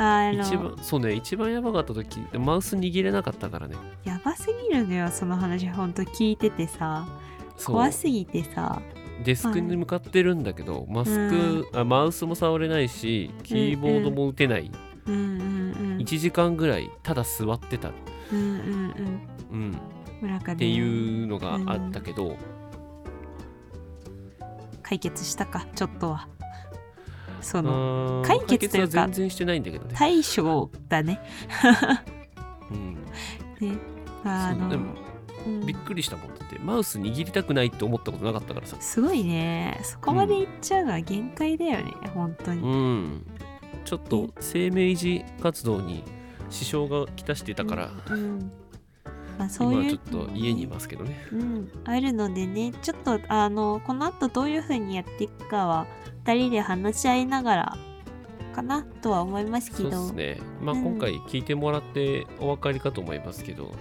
[0.00, 3.76] あの一番そうね一番やばかった時マウス握れなかったからね。
[4.04, 7.06] やばすぎるのよその話ほんと聞いててさ。
[7.64, 8.80] 怖すぎてさ。
[9.24, 14.70] デスクに向かってるんだけど、マスク、あマウスも触れないしキーボードも打てない、
[15.06, 17.90] うんうんうん1時間ぐらいただ座ってた、
[18.32, 19.20] うんうん
[19.50, 19.78] うん。
[20.22, 20.40] うん、なん。
[20.40, 22.36] かねっていうのがあったけど、
[24.82, 26.28] 解決したかちょっとは
[27.40, 29.62] その解決というか解決は全然してないん。
[29.62, 31.20] だけどね、対処だね
[32.70, 32.94] うん、
[33.60, 33.78] ね
[34.24, 34.94] あのうでも
[35.46, 35.66] うん。
[35.66, 36.28] びっくりしたもん。
[36.28, 43.26] だってマウス握りたくないって思ったことなかったからさすごいねそこまでいっちゃうのは限界だよね、本当にう、ん。
[43.84, 46.02] ちょっと生命維持活動に
[46.50, 48.52] 支障がきたしてたから、うん。
[49.38, 51.26] まあ、そういう今はちょっと家にいますけどね。
[51.32, 55.86] うん、あるのでねちょっとあのこの後どういう風にやっていくかは
[56.24, 57.78] 2人で話し合いながら
[58.58, 60.40] かなとは思いますけそうどですね。
[60.60, 60.84] まあ、うん。
[60.84, 63.72] 今回聞いてもらってお分かりかと思いますけど、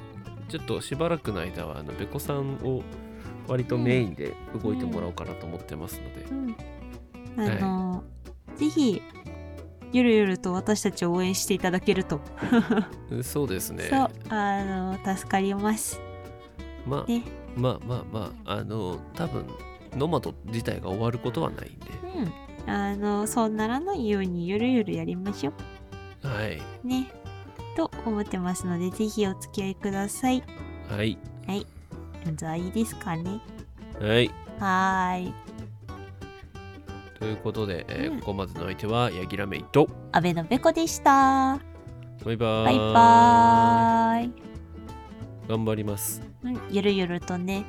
[0.47, 2.83] ちょっとしばらくの間は、あの、べこさんを
[3.47, 6.25] 割とメインで動いてもらおうかなと思ってますので、
[7.39, 8.03] うん、あの、
[8.55, 9.01] ぜひ
[9.93, 12.19] ゆるゆると私たちを応援していただけると、
[13.11, 13.83] う んそうですね。
[13.89, 15.99] そうあの助かります。
[16.85, 17.23] まあ、ね。
[17.55, 19.45] まあまあまあ、あの、多分
[19.95, 21.87] ノマド自体が終わることはないんで、
[22.67, 22.71] うん。
[22.73, 25.53] あのそうならないようにゆるゆるやりましょ
[26.21, 26.61] はい。
[26.83, 27.07] うね。
[27.75, 30.43] と思ってますのでぜひお付き合いください。
[30.89, 31.17] はい。
[31.47, 31.65] はい。
[32.35, 33.39] じゃあいいですかね。
[33.99, 34.29] はい。
[34.59, 35.33] はーい
[37.19, 41.59] ということで、えーここまでの相手は、ヤギラメイと、阿部のべこでした
[42.23, 42.65] バイバーイ。
[42.65, 44.33] バイバーイ
[45.47, 46.21] 頑張ります。
[46.43, 47.65] うん、ゆるゆるとね